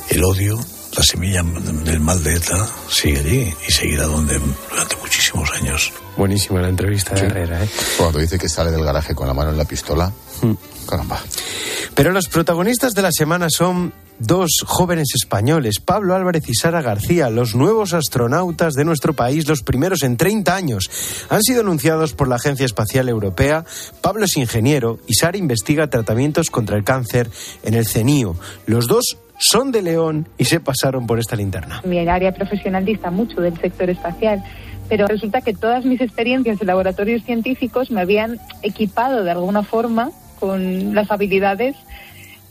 el 0.10 0.24
odio 0.24 0.60
la 0.98 1.04
semilla 1.04 1.44
del 1.44 2.00
mal 2.00 2.24
de 2.24 2.36
ETA 2.36 2.68
sigue 2.90 3.20
allí 3.20 3.54
y 3.68 3.72
seguirá 3.72 4.06
donde 4.06 4.40
durante 4.70 4.96
muchísimos 4.98 5.52
años. 5.52 5.92
Buenísima 6.18 6.62
la 6.62 6.70
entrevista 6.70 7.14
de 7.14 7.28
Herrera, 7.28 7.64
¿eh? 7.64 7.70
Cuando 7.98 8.20
dice 8.20 8.40
que 8.40 8.48
sale 8.48 8.72
del 8.72 8.84
garaje 8.84 9.14
con 9.14 9.28
la 9.28 9.34
mano 9.34 9.52
en 9.52 9.58
la 9.58 9.66
pistola, 9.66 10.12
Hmm. 10.42 10.54
caramba. 10.88 11.22
Pero 11.94 12.12
los 12.12 12.28
protagonistas 12.28 12.94
de 12.94 13.02
la 13.02 13.12
semana 13.12 13.48
son 13.50 13.94
dos 14.20 14.64
jóvenes 14.66 15.10
españoles, 15.16 15.80
Pablo 15.80 16.16
Álvarez 16.16 16.48
y 16.48 16.54
Sara 16.54 16.82
García, 16.82 17.30
los 17.30 17.56
nuevos 17.56 17.94
astronautas 17.94 18.74
de 18.74 18.86
nuestro 18.86 19.14
país, 19.14 19.48
los 19.48 19.62
primeros 19.62 20.04
en 20.04 20.18
30 20.18 20.56
años. 20.56 20.90
Han 21.30 21.42
sido 21.42 21.62
anunciados 21.62 22.14
por 22.14 22.28
la 22.28 22.36
Agencia 22.36 22.66
Espacial 22.66 23.10
Europea. 23.10 23.66
Pablo 24.02 24.26
es 24.26 24.38
ingeniero 24.38 25.00
y 25.08 25.16
Sara 25.16 25.38
investiga 25.38 25.88
tratamientos 25.88 26.50
contra 26.50 26.78
el 26.78 26.84
cáncer 26.84 27.30
en 27.64 27.74
el 27.74 27.86
CENIO. 27.86 28.36
Los 28.66 28.88
dos 28.88 29.18
son 29.38 29.72
de 29.72 29.82
León 29.82 30.28
y 30.38 30.46
se 30.46 30.60
pasaron 30.60 31.08
por 31.08 31.20
esta 31.20 31.36
linterna. 31.36 31.82
Mi 31.84 32.00
área 32.08 32.34
profesional 32.34 32.86
dista 32.86 33.12
mucho 33.12 33.42
del 33.42 33.58
sector 33.60 33.90
espacial, 33.90 34.44
pero 34.88 35.08
resulta 35.08 35.42
que 35.42 35.54
todas 35.54 35.86
mis 35.86 36.00
experiencias 36.00 36.62
en 36.62 36.68
laboratorios 36.68 37.24
científicos 37.24 37.92
me 37.92 38.02
habían 38.02 38.40
equipado 38.62 39.24
de 39.24 39.32
alguna 39.32 39.64
forma 39.64 40.12
con 40.40 40.94
las 40.94 41.12
habilidades 41.12 41.76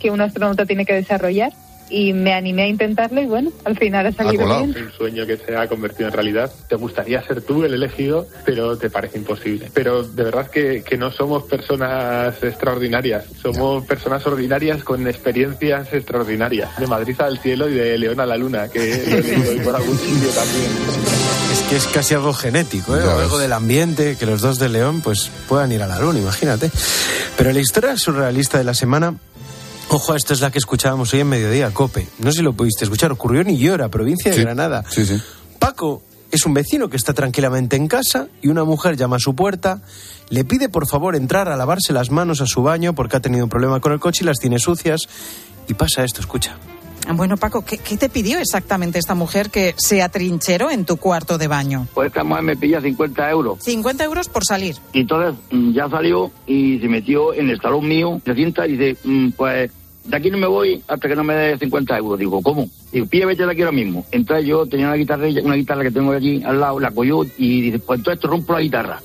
que 0.05 0.11
un 0.11 0.21
astronauta 0.21 0.67
tiene 0.67 0.85
que 0.85 0.93
desarrollar 0.93 1.51
y 1.89 2.13
me 2.13 2.35
animé 2.35 2.65
a 2.65 2.67
intentarlo 2.67 3.23
y 3.23 3.27
bueno, 3.27 3.51
al 3.65 3.79
final 3.79 4.07
ha 4.07 4.13
salido 4.13 4.45
bien. 4.45 4.77
Un 4.77 4.93
sueño 4.93 5.27
que 5.27 5.39
se 5.39 5.57
ha 5.57 5.67
convertido 5.67 6.09
en 6.09 6.13
realidad. 6.13 6.53
Te 6.69 6.77
gustaría 6.77 7.23
ser 7.23 7.41
tú 7.41 7.65
el 7.65 7.73
elegido, 7.73 8.27
pero 8.45 8.77
te 8.77 8.91
parece 8.91 9.17
imposible. 9.17 9.71
Pero 9.73 10.03
de 10.03 10.25
verdad 10.25 10.51
que, 10.51 10.83
que 10.83 10.99
no 10.99 11.11
somos 11.11 11.45
personas 11.45 12.35
extraordinarias, 12.43 13.25
somos 13.41 13.83
personas 13.87 14.27
ordinarias 14.27 14.85
con 14.85 15.07
experiencias 15.09 15.91
extraordinarias. 15.95 16.77
De 16.79 16.87
Madrid 16.87 17.19
al 17.23 17.39
cielo 17.39 17.71
y 17.71 17.73
de 17.73 17.97
León 17.97 18.21
a 18.21 18.27
la 18.27 18.37
luna, 18.37 18.69
que 18.69 18.79
lo 18.79 19.17
he 19.17 19.23
leído 19.23 19.51
hoy 19.53 19.61
por 19.61 19.75
algún 19.75 19.97
sitio 19.97 20.29
también. 20.31 20.71
Es 21.51 21.63
que 21.71 21.77
es 21.77 21.87
casi 21.87 22.13
algo 22.13 22.35
genético, 22.35 22.95
¿eh? 22.95 23.03
O 23.05 23.21
algo 23.21 23.39
del 23.39 23.55
ambiente, 23.55 24.17
que 24.19 24.27
los 24.27 24.43
dos 24.43 24.59
de 24.59 24.69
León 24.69 25.01
pues 25.01 25.31
puedan 25.49 25.73
ir 25.73 25.83
a 25.83 25.87
la 25.87 25.99
luna, 25.99 26.19
imagínate. 26.19 26.71
Pero 27.39 27.53
la 27.53 27.61
historia 27.61 27.97
surrealista 27.97 28.59
de 28.59 28.65
la 28.65 28.75
semana, 28.75 29.15
ojo, 29.89 30.15
esto 30.15 30.33
es 30.33 30.41
la 30.41 30.51
que 30.51 30.59
escuchábamos 30.59 31.13
hoy 31.15 31.21
en 31.21 31.29
mediodía, 31.29 31.71
Cope. 31.73 32.07
No 32.19 32.31
sé 32.31 32.39
si 32.39 32.43
lo 32.43 32.53
pudiste 32.53 32.85
escuchar, 32.85 33.13
ocurrió 33.13 33.41
en 33.41 33.51
Illora, 33.51 33.89
provincia 33.89 34.31
de 34.31 34.37
Sí. 34.37 34.43
Granada. 34.43 34.85
Sí, 34.89 35.05
sí. 35.05 35.21
Paco 35.59 36.03
es 36.31 36.45
un 36.47 36.55
vecino 36.55 36.89
que 36.89 36.97
está 36.97 37.13
tranquilamente 37.15 37.77
en 37.77 37.87
casa 37.89 38.29
y 38.43 38.49
una 38.49 38.65
mujer 38.65 38.97
llama 38.97 39.17
a 39.17 39.21
su 39.21 39.35
puerta, 39.35 39.83
le 40.31 40.45
pide 40.45 40.69
por 40.69 40.87
favor 40.89 41.15
entrar 41.17 41.49
a 41.49 41.57
lavarse 41.57 41.93
las 41.93 42.11
manos 42.11 42.41
a 42.41 42.47
su 42.47 42.63
baño 42.63 42.95
porque 42.95 43.17
ha 43.17 43.21
tenido 43.21 43.45
un 43.45 43.51
problema 43.51 43.81
con 43.81 43.93
el 43.93 44.01
coche 44.01 44.25
y 44.25 44.27
las 44.27 44.39
tiene 44.39 44.59
sucias. 44.59 45.03
Y 45.69 45.75
pasa 45.75 46.05
esto, 46.05 46.21
escucha. 46.21 46.57
Bueno, 47.13 47.37
Paco, 47.37 47.65
¿qué, 47.65 47.79
qué 47.79 47.97
te 47.97 48.09
pidió 48.09 48.39
exactamente 48.39 48.99
esta 48.99 49.15
mujer 49.15 49.51
que 49.51 49.75
se 49.77 50.03
atrincheró 50.03 50.71
en 50.71 50.85
tu 50.85 50.97
cuarto 50.97 51.39
de 51.39 51.49
baño? 51.49 51.87
Pues 51.95 52.09
esta 52.09 52.25
mujer 52.25 52.43
me 52.45 52.57
pilla 52.57 52.81
50 52.81 53.31
euros. 53.31 53.59
50 53.63 54.05
euros 54.05 54.29
por 54.29 54.45
salir. 54.45 54.77
Y 54.93 55.01
entonces 55.01 55.35
mm, 55.51 55.73
ya 55.73 55.89
salió 55.89 56.31
y 56.47 56.79
se 56.81 56.89
metió 56.89 57.35
en 57.35 57.51
el 57.51 57.61
salón 57.61 57.87
mío, 57.87 58.21
se 58.25 58.35
sienta 58.35 58.67
y 58.67 58.77
dice, 58.77 58.97
mm, 59.05 59.31
pues 59.33 59.71
de 60.05 60.17
aquí 60.17 60.31
no 60.31 60.37
me 60.39 60.47
voy 60.47 60.83
hasta 60.89 61.09
que 61.09 61.17
no 61.17 61.25
me 61.25 61.35
dé 61.35 61.59
50 61.59 61.97
euros. 61.99 62.19
Digo, 62.19 62.43
¿cómo? 62.43 62.69
Digo, 62.93 63.07
pilla, 63.07 63.27
vete 63.27 63.45
de 63.47 63.53
aquí 63.53 63.61
ahora 63.63 63.73
mismo. 63.73 64.05
Entonces 64.11 64.47
yo 64.47 64.67
tenía 64.67 64.87
una 64.87 64.97
guitarra, 64.97 65.27
una 65.43 65.55
guitarra 65.55 65.83
que 65.83 65.91
tengo 65.91 66.13
aquí 66.13 66.43
al 66.45 66.61
lado, 66.61 66.81
la 66.81 66.91
cogió 66.91 67.25
y 67.39 67.61
dice, 67.63 67.79
pues 67.79 68.01
entonces 68.01 68.21
te 68.21 68.27
rompo 68.29 68.53
la 68.55 68.61
guitarra. 68.61 69.01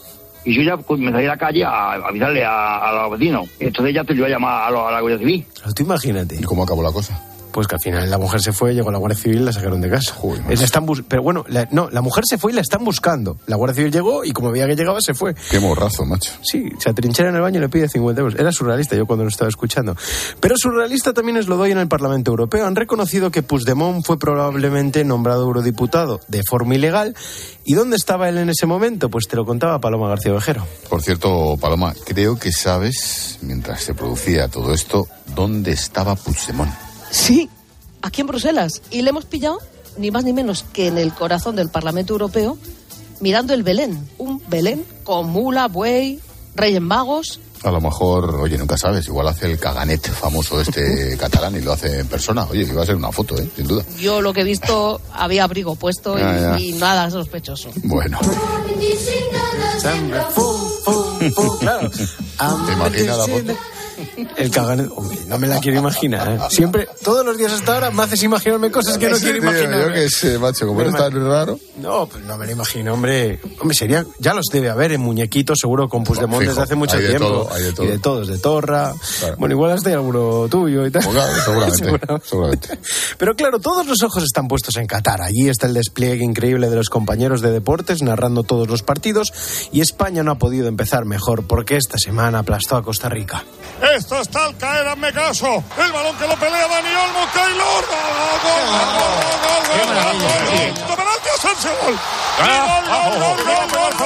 Y 0.45 0.55
yo 0.55 0.61
ya 0.61 0.77
pues, 0.77 0.99
me 0.99 1.11
salí 1.11 1.25
a 1.25 1.29
la 1.29 1.37
calle 1.37 1.63
a, 1.65 1.69
a 1.69 1.93
avisarle 2.07 2.43
a, 2.45 2.77
a 2.77 2.93
los 3.09 3.19
vecinos. 3.19 3.47
Entonces 3.59 3.93
ya 3.93 4.03
te 4.03 4.13
iba 4.13 4.25
a 4.27 4.29
llamar 4.29 4.67
a, 4.67 4.71
lo- 4.71 4.87
a 4.87 4.91
la 4.91 5.01
Guardia 5.01 5.19
Civil. 5.19 5.45
Pero 5.61 5.73
tú 5.73 5.83
imagínate. 5.83 6.35
¿Y 6.39 6.43
cómo 6.43 6.63
acabó 6.63 6.81
la 6.81 6.91
cosa? 6.91 7.21
Pues 7.51 7.67
que 7.67 7.75
al 7.75 7.81
final 7.81 8.09
la 8.09 8.17
mujer 8.17 8.41
se 8.41 8.51
fue, 8.53 8.73
llegó 8.73 8.91
la 8.91 8.97
Guardia 8.99 9.17
Civil 9.17 9.41
y 9.41 9.43
la 9.43 9.51
sacaron 9.53 9.81
de 9.81 9.89
casa. 9.89 10.15
La 10.47 10.53
están 10.63 10.85
Pero 11.07 11.23
bueno, 11.23 11.45
la- 11.47 11.67
no, 11.71 11.89
la 11.89 12.01
mujer 12.01 12.23
se 12.27 12.37
fue 12.37 12.51
y 12.51 12.55
la 12.55 12.61
están 12.61 12.83
buscando. 12.83 13.37
La 13.47 13.55
Guardia 13.55 13.75
Civil 13.75 13.91
llegó 13.91 14.23
y 14.23 14.31
como 14.31 14.51
veía 14.51 14.67
que 14.67 14.75
llegaba, 14.75 14.99
se 15.01 15.13
fue. 15.13 15.33
Qué 15.49 15.59
morrazo, 15.59 16.05
macho. 16.05 16.31
Sí, 16.41 16.69
se 16.79 16.89
atrinchera 16.89 17.29
en 17.29 17.35
el 17.35 17.41
baño 17.41 17.57
y 17.57 17.61
le 17.61 17.69
pide 17.69 17.87
50 17.89 18.21
euros. 18.21 18.35
Era 18.39 18.51
surrealista 18.51 18.95
yo 18.95 19.05
cuando 19.05 19.23
lo 19.23 19.29
estaba 19.29 19.49
escuchando. 19.49 19.95
Pero 20.39 20.55
surrealista 20.57 21.13
también 21.13 21.37
es 21.37 21.47
lo 21.47 21.57
doy 21.57 21.71
en 21.71 21.77
el 21.79 21.87
Parlamento 21.87 22.31
Europeo. 22.31 22.65
Han 22.65 22.75
reconocido 22.75 23.31
que 23.31 23.43
Puigdemont 23.43 24.05
fue 24.05 24.17
probablemente 24.19 25.03
nombrado 25.03 25.43
eurodiputado 25.43 26.19
de 26.27 26.43
forma 26.47 26.75
ilegal. 26.75 27.15
¿Y 27.65 27.73
dónde 27.73 27.97
estaba 27.97 28.29
él 28.29 28.37
en 28.37 28.49
ese 28.49 28.65
momento? 28.65 29.09
Pues 29.09 29.27
te 29.27 29.35
lo 29.35 29.45
contaba 29.45 29.79
Paloma 29.79 30.07
García 30.09 30.31
Ovejero. 30.33 30.65
Por 30.89 31.01
cierto, 31.01 31.55
Paloma, 31.59 31.93
creo 32.05 32.37
que 32.39 32.51
sabes, 32.51 33.37
mientras 33.41 33.81
se 33.83 33.93
producía 33.93 34.47
todo 34.47 34.73
esto, 34.73 35.07
dónde 35.35 35.71
estaba 35.71 36.15
Puigdemont. 36.15 36.71
Sí, 37.09 37.49
aquí 38.01 38.21
en 38.21 38.27
Bruselas. 38.27 38.81
Y 38.91 39.01
le 39.01 39.09
hemos 39.09 39.25
pillado 39.25 39.59
ni 39.97 40.11
más 40.11 40.23
ni 40.23 40.33
menos 40.33 40.63
que 40.73 40.87
en 40.87 40.97
el 40.97 41.13
corazón 41.13 41.55
del 41.55 41.69
Parlamento 41.69 42.13
Europeo, 42.13 42.57
mirando 43.19 43.53
el 43.53 43.63
Belén. 43.63 44.07
Un 44.17 44.41
Belén 44.47 44.85
con 45.03 45.29
mula, 45.29 45.67
buey, 45.67 46.19
reyes 46.55 46.81
magos. 46.81 47.39
A 47.63 47.71
lo 47.71 47.81
mejor, 47.81 48.35
oye, 48.35 48.57
nunca 48.57 48.77
sabes, 48.77 49.05
igual 49.07 49.27
hace 49.27 49.45
el 49.51 49.59
caganet 49.59 50.09
famoso 50.09 50.61
este 50.61 51.17
catalán 51.19 51.57
y 51.57 51.61
lo 51.61 51.73
hace 51.73 51.99
en 51.99 52.07
persona. 52.07 52.45
Oye, 52.49 52.61
iba 52.61 52.81
a 52.81 52.85
ser 52.85 52.95
una 52.95 53.11
foto, 53.11 53.37
¿eh? 53.37 53.49
Sin 53.53 53.67
duda. 53.67 53.83
Yo 53.99 54.21
lo 54.21 54.31
que 54.31 54.41
he 54.41 54.45
visto 54.45 55.01
había 55.13 55.43
abrigo 55.43 55.75
puesto 55.75 56.17
y, 56.17 56.21
Ya, 56.21 56.39
ya. 56.55 56.59
y 56.59 56.71
nada 56.73 57.11
sospechoso. 57.11 57.69
Bueno, 57.83 58.17
Claro. 61.59 61.89
¿te 61.91 62.73
imaginas 62.73 63.17
la 63.17 63.27
foto? 63.27 63.57
El 64.37 64.51
caganet. 64.51 64.89
Hombre, 64.95 65.17
no 65.27 65.37
me 65.37 65.47
la 65.47 65.59
quiero 65.59 65.79
imaginar. 65.79 66.27
¿eh? 66.29 66.39
Siempre, 66.49 66.87
todos 67.03 67.25
los 67.25 67.37
días 67.37 67.51
hasta 67.51 67.73
ahora 67.73 67.91
me 67.91 68.03
haces 68.03 68.23
imaginarme 68.23 68.71
cosas 68.71 68.97
que 68.97 69.09
no 69.09 69.15
Sí, 69.15 69.23
quiero 69.23 69.37
imaginar. 69.39 69.87
Yo 69.87 69.93
qué 69.93 70.09
sé, 70.09 70.37
macho, 70.39 70.65
como 70.65 70.79
Pero 70.79 70.89
eres 70.89 71.01
tan 71.01 71.29
raro. 71.29 71.59
No, 71.77 72.07
pues 72.07 72.23
no 72.23 72.37
me 72.37 72.45
lo 72.45 72.51
imagino, 72.51 72.93
hombre. 72.93 73.39
Hombre, 73.59 73.75
sería. 73.75 74.05
Ya 74.19 74.33
los 74.33 74.45
debe 74.51 74.69
haber 74.69 74.93
en 74.93 75.01
muñequitos, 75.01 75.57
seguro, 75.59 75.87
con 75.89 76.03
Puigdemont 76.03 76.39
Fijo, 76.41 76.51
desde 76.51 76.63
hace 76.63 76.75
mucho 76.75 76.97
hay 76.97 77.03
de 77.03 77.09
tiempo. 77.09 77.27
todo, 77.27 77.53
hay 77.53 77.63
de 77.63 77.73
todo. 77.73 77.85
Y 77.85 77.89
de 77.89 77.99
todos, 77.99 78.27
de 78.27 78.37
Torra. 78.37 78.93
Bueno, 79.37 79.55
igual 79.55 79.71
hasta 79.71 79.89
hay 79.89 79.95
alguno 79.95 80.47
tuyo 80.49 80.85
y 80.85 80.91
tal. 80.91 81.03
Pues 81.03 81.15
claro, 81.15 81.33
seguramente, 81.45 82.27
seguramente. 82.27 82.79
Pero 83.17 83.35
claro, 83.35 83.59
todos 83.59 83.85
los 83.85 84.01
ojos 84.03 84.23
están 84.23 84.47
puestos 84.47 84.75
en 84.77 84.87
Qatar. 84.87 85.21
Allí 85.21 85.49
está 85.49 85.67
el 85.67 85.73
despliegue 85.73 86.23
increíble 86.23 86.69
de 86.69 86.75
los 86.75 86.89
compañeros 86.89 87.41
de 87.41 87.51
deportes 87.51 88.01
narrando 88.01 88.43
todos 88.43 88.67
los 88.67 88.83
partidos. 88.83 89.33
Y 89.71 89.81
España 89.81 90.23
no 90.23 90.31
ha 90.31 90.37
podido 90.37 90.67
empezar 90.67 91.05
mejor 91.05 91.45
porque 91.47 91.77
esta 91.77 91.97
semana 91.97 92.39
aplastó 92.39 92.75
a 92.77 92.83
Costa 92.83 93.09
Rica. 93.09 93.43
Esto 93.95 94.18
está 94.21 94.45
al 94.45 94.57
caer, 94.57 94.87
hazme 94.87 95.13
caso. 95.13 95.63
El 95.77 95.91
balón 95.91 96.15
que 96.17 96.27
lo 96.27 96.35
pelea 96.35 96.67
Dani 96.67 96.89
Olmo, 96.89 97.25
Taylor. 97.33 97.85
Gol, 97.87 98.43
gol, 98.43 98.67
gol, 99.09 99.33
gol, 99.39 99.63
gol, 99.65 99.69
gol, 99.69 99.93
gol, 103.69 103.89
gol, 103.89 104.05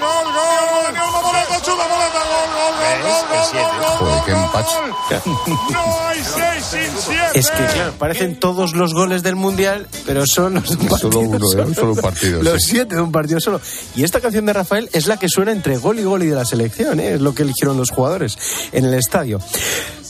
gol, 0.00 0.32
gol, 0.32 0.57
gol. 1.64 1.76
Gol, 1.76 1.86
gol, 1.88 2.10
gol, 2.14 2.48
gol, 2.54 2.72
gol, 2.72 3.28
gol, 3.28 3.98
Joder, 3.98 4.24
qué 4.24 4.32
empacho. 4.32 4.76
No 5.70 6.06
hay 6.06 6.22
seis 6.22 6.64
sin 6.64 7.02
siete. 7.02 7.38
Es 7.38 7.50
que, 7.50 7.64
claro, 7.66 7.92
parecen 7.98 8.38
todos 8.38 8.74
los 8.74 8.94
goles 8.94 9.22
del 9.22 9.36
Mundial, 9.36 9.86
pero 10.06 10.26
son 10.26 10.54
los 10.54 10.68
de 10.68 10.76
un 10.76 10.88
partido 10.88 11.12
Solo 11.12 11.20
uno, 11.20 11.36
¿eh? 11.36 11.74
Solo 11.74 11.92
un 11.92 12.00
partido. 12.00 12.42
Los 12.42 12.62
sí. 12.62 12.70
siete 12.70 12.94
de 12.96 13.00
un 13.00 13.12
partido 13.12 13.40
solo. 13.40 13.60
Y 13.96 14.04
esta 14.04 14.20
canción 14.20 14.46
de 14.46 14.52
Rafael 14.52 14.88
es 14.92 15.06
la 15.06 15.16
que 15.16 15.28
suena 15.28 15.52
entre 15.52 15.76
gol 15.78 15.98
y 15.98 16.04
gol 16.04 16.22
y 16.22 16.26
de 16.26 16.34
la 16.34 16.44
selección, 16.44 17.00
¿eh? 17.00 17.14
es 17.14 17.20
lo 17.20 17.34
que 17.34 17.42
eligieron 17.42 17.76
los 17.76 17.90
jugadores 17.90 18.38
en 18.72 18.84
el 18.84 18.94
estadio. 18.94 19.40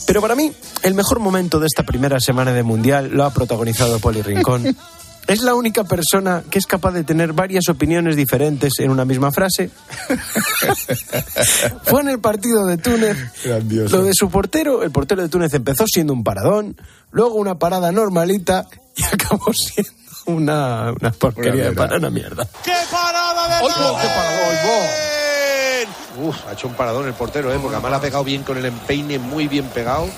Pero 0.05 0.21
para 0.21 0.35
mí, 0.35 0.51
el 0.81 0.95
mejor 0.95 1.19
momento 1.19 1.59
de 1.59 1.67
esta 1.67 1.83
primera 1.83 2.19
semana 2.19 2.51
de 2.51 2.63
Mundial 2.63 3.09
lo 3.11 3.25
ha 3.25 3.29
protagonizado 3.31 3.99
Poli 3.99 4.21
Rincón. 4.21 4.75
Es 5.27 5.41
la 5.43 5.53
única 5.53 5.83
persona 5.83 6.43
que 6.49 6.57
es 6.57 6.65
capaz 6.65 6.91
de 6.91 7.03
tener 7.03 7.33
varias 7.33 7.69
opiniones 7.69 8.15
diferentes 8.15 8.73
en 8.79 8.89
una 8.89 9.05
misma 9.05 9.31
frase. 9.31 9.69
Fue 11.83 12.01
en 12.01 12.09
el 12.09 12.19
partido 12.19 12.65
de 12.65 12.77
Túnez. 12.77 13.17
Grandioso. 13.43 13.97
Lo 13.97 14.03
de 14.03 14.13
su 14.13 14.29
portero, 14.29 14.81
el 14.83 14.91
portero 14.91 15.21
de 15.21 15.29
Túnez 15.29 15.53
empezó 15.53 15.85
siendo 15.87 16.13
un 16.13 16.23
paradón, 16.23 16.75
luego 17.11 17.35
una 17.35 17.59
parada 17.59 17.91
normalita 17.91 18.65
y 18.95 19.03
acabó 19.11 19.53
siendo 19.53 19.91
una, 20.25 20.91
una 20.99 21.11
porquería 21.11 21.51
de 21.51 21.57
mierda. 21.69 21.75
para 21.75 21.97
una 21.97 22.09
mierda. 22.09 22.47
¡Qué 22.63 22.73
para 22.91 23.59
¡Ay, 23.59 23.67
qué 23.67 24.07
paradón! 24.07 25.19
Uf, 26.21 26.35
ha 26.47 26.53
hecho 26.53 26.67
un 26.67 26.73
paradón 26.73 27.07
el 27.07 27.13
portero, 27.13 27.53
¿eh? 27.53 27.57
porque 27.61 27.75
además 27.75 27.91
la 27.91 27.97
ha 27.97 28.01
pegado 28.01 28.23
bien 28.23 28.43
con 28.43 28.57
el 28.57 28.65
empeine, 28.65 29.19
muy 29.19 29.47
bien 29.47 29.65
pegado. 29.65 30.09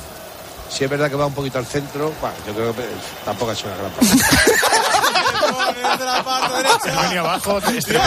Si 0.70 0.84
es 0.86 0.90
verdad 0.90 1.10
que 1.10 1.16
va 1.16 1.26
un 1.26 1.34
poquito 1.34 1.60
al 1.60 1.66
centro, 1.66 2.14
bueno, 2.22 2.36
yo 2.48 2.54
creo 2.54 2.76
que 2.76 2.84
tampoco 3.26 3.52
ha 3.52 3.54
hecho 3.54 3.68
una 3.68 3.76
gran 3.76 3.92
Se 6.84 6.90
venía 7.04 7.20
abajo, 7.20 7.60
Seguro 7.62 8.00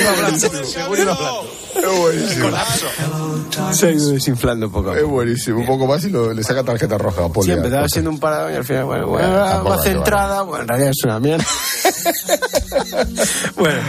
iba 0.00 0.10
hablando. 0.10 0.46
Es 1.74 1.98
buenísimo. 1.98 2.50
Se 3.72 3.86
ha 3.86 3.90
ido 3.92 4.10
desinflando 4.10 4.66
un 4.66 4.72
poco. 4.72 4.94
Es 4.94 5.04
buenísimo. 5.04 5.60
Un 5.60 5.66
poco 5.66 5.86
más 5.86 6.04
y 6.04 6.10
lo- 6.10 6.32
le 6.32 6.42
saca 6.42 6.62
tarjeta 6.64 6.98
roja 6.98 7.24
a 7.24 7.28
Poli. 7.28 7.46
Sí, 7.46 7.52
empezaba 7.52 7.88
siendo 7.88 8.10
un 8.10 8.18
paradón 8.18 8.52
y 8.52 8.56
al 8.56 8.64
final, 8.64 8.84
bueno, 8.86 9.06
bueno, 9.08 9.28
Bueno, 9.28 9.44
tampoco 9.44 9.68
más 9.70 9.78
hay 9.78 9.84
que 9.84 9.90
centrada, 9.92 10.42
bueno, 10.42 10.62
en 10.62 10.68
realidad 10.68 10.90
es 10.90 11.04
una 11.04 11.20
mierda. 11.20 11.44
bueno, 13.56 13.80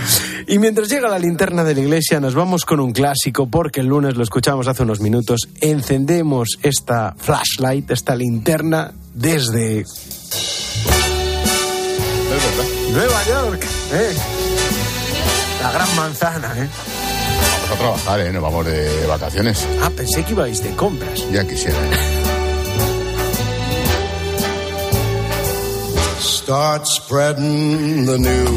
y 0.48 0.60
mientras 0.60 0.90
llega 0.90 1.08
la 1.10 1.20
linterna 1.20 1.64
de 1.64 1.76
la 1.76 1.82
iglesia, 1.82 2.20
nos 2.20 2.36
vamos 2.36 2.66
con 2.66 2.80
un 2.80 2.92
clásico, 2.92 3.48
porque 3.48 3.82
el 3.82 3.88
lunes 3.88 4.16
lo 4.16 4.24
escuchamos 4.24 4.68
hace 4.68 4.84
unos 4.84 5.00
minutos. 5.00 5.42
Encendemos 5.60 6.58
esta 6.62 7.16
flashlight, 7.18 7.90
esta 7.92 8.16
linterna, 8.16 8.92
desde 9.14 9.86
Nueva 12.90 13.24
York, 13.26 13.66
¿eh? 13.94 14.14
La 15.62 15.72
gran 15.72 15.96
manzana, 15.96 16.54
¿eh? 16.58 16.68
Vamos 17.62 17.72
a 17.72 17.78
trabajar, 17.78 18.20
¿eh? 18.22 18.32
Nos 18.34 18.42
vamos 18.42 18.66
de 18.66 19.06
vacaciones. 19.08 19.66
Ah, 19.82 19.92
pensé 19.96 20.24
que 20.24 20.32
ibais 20.32 20.62
de 20.64 20.76
compras. 20.76 21.26
Ya 21.32 21.48
quisiera. 21.48 21.78
Start 21.78 22.11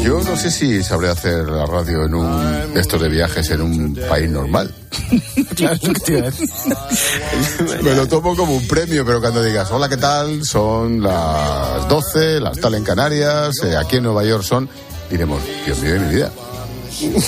Yo 0.03 0.21
no 0.23 0.35
sé 0.35 0.51
si 0.51 0.83
sabré 0.83 1.09
hacer 1.09 1.47
la 1.47 1.65
radio 1.65 2.05
en 2.05 2.15
un 2.15 2.77
esto 2.77 2.97
de 2.97 3.09
viajes 3.09 3.49
en 3.51 3.61
un 3.61 3.95
país 4.09 4.29
normal. 4.29 4.73
Me 7.83 7.93
lo 7.93 8.07
tomo 8.07 8.35
como 8.35 8.55
un 8.55 8.67
premio, 8.67 9.05
pero 9.05 9.21
cuando 9.21 9.43
digas, 9.43 9.69
hola, 9.71 9.89
¿qué 9.89 9.97
tal? 9.97 10.43
Son 10.43 11.01
las 11.01 11.87
12, 11.87 12.39
las 12.39 12.59
tal 12.59 12.75
en 12.75 12.83
Canarias, 12.83 13.55
eh, 13.63 13.75
aquí 13.75 13.97
en 13.97 14.03
Nueva 14.03 14.23
York 14.23 14.43
son, 14.43 14.69
diremos, 15.09 15.41
Dios 15.65 15.79
mío 15.79 15.93
de 15.93 15.99
mi 15.99 16.15
vida. 16.15 16.31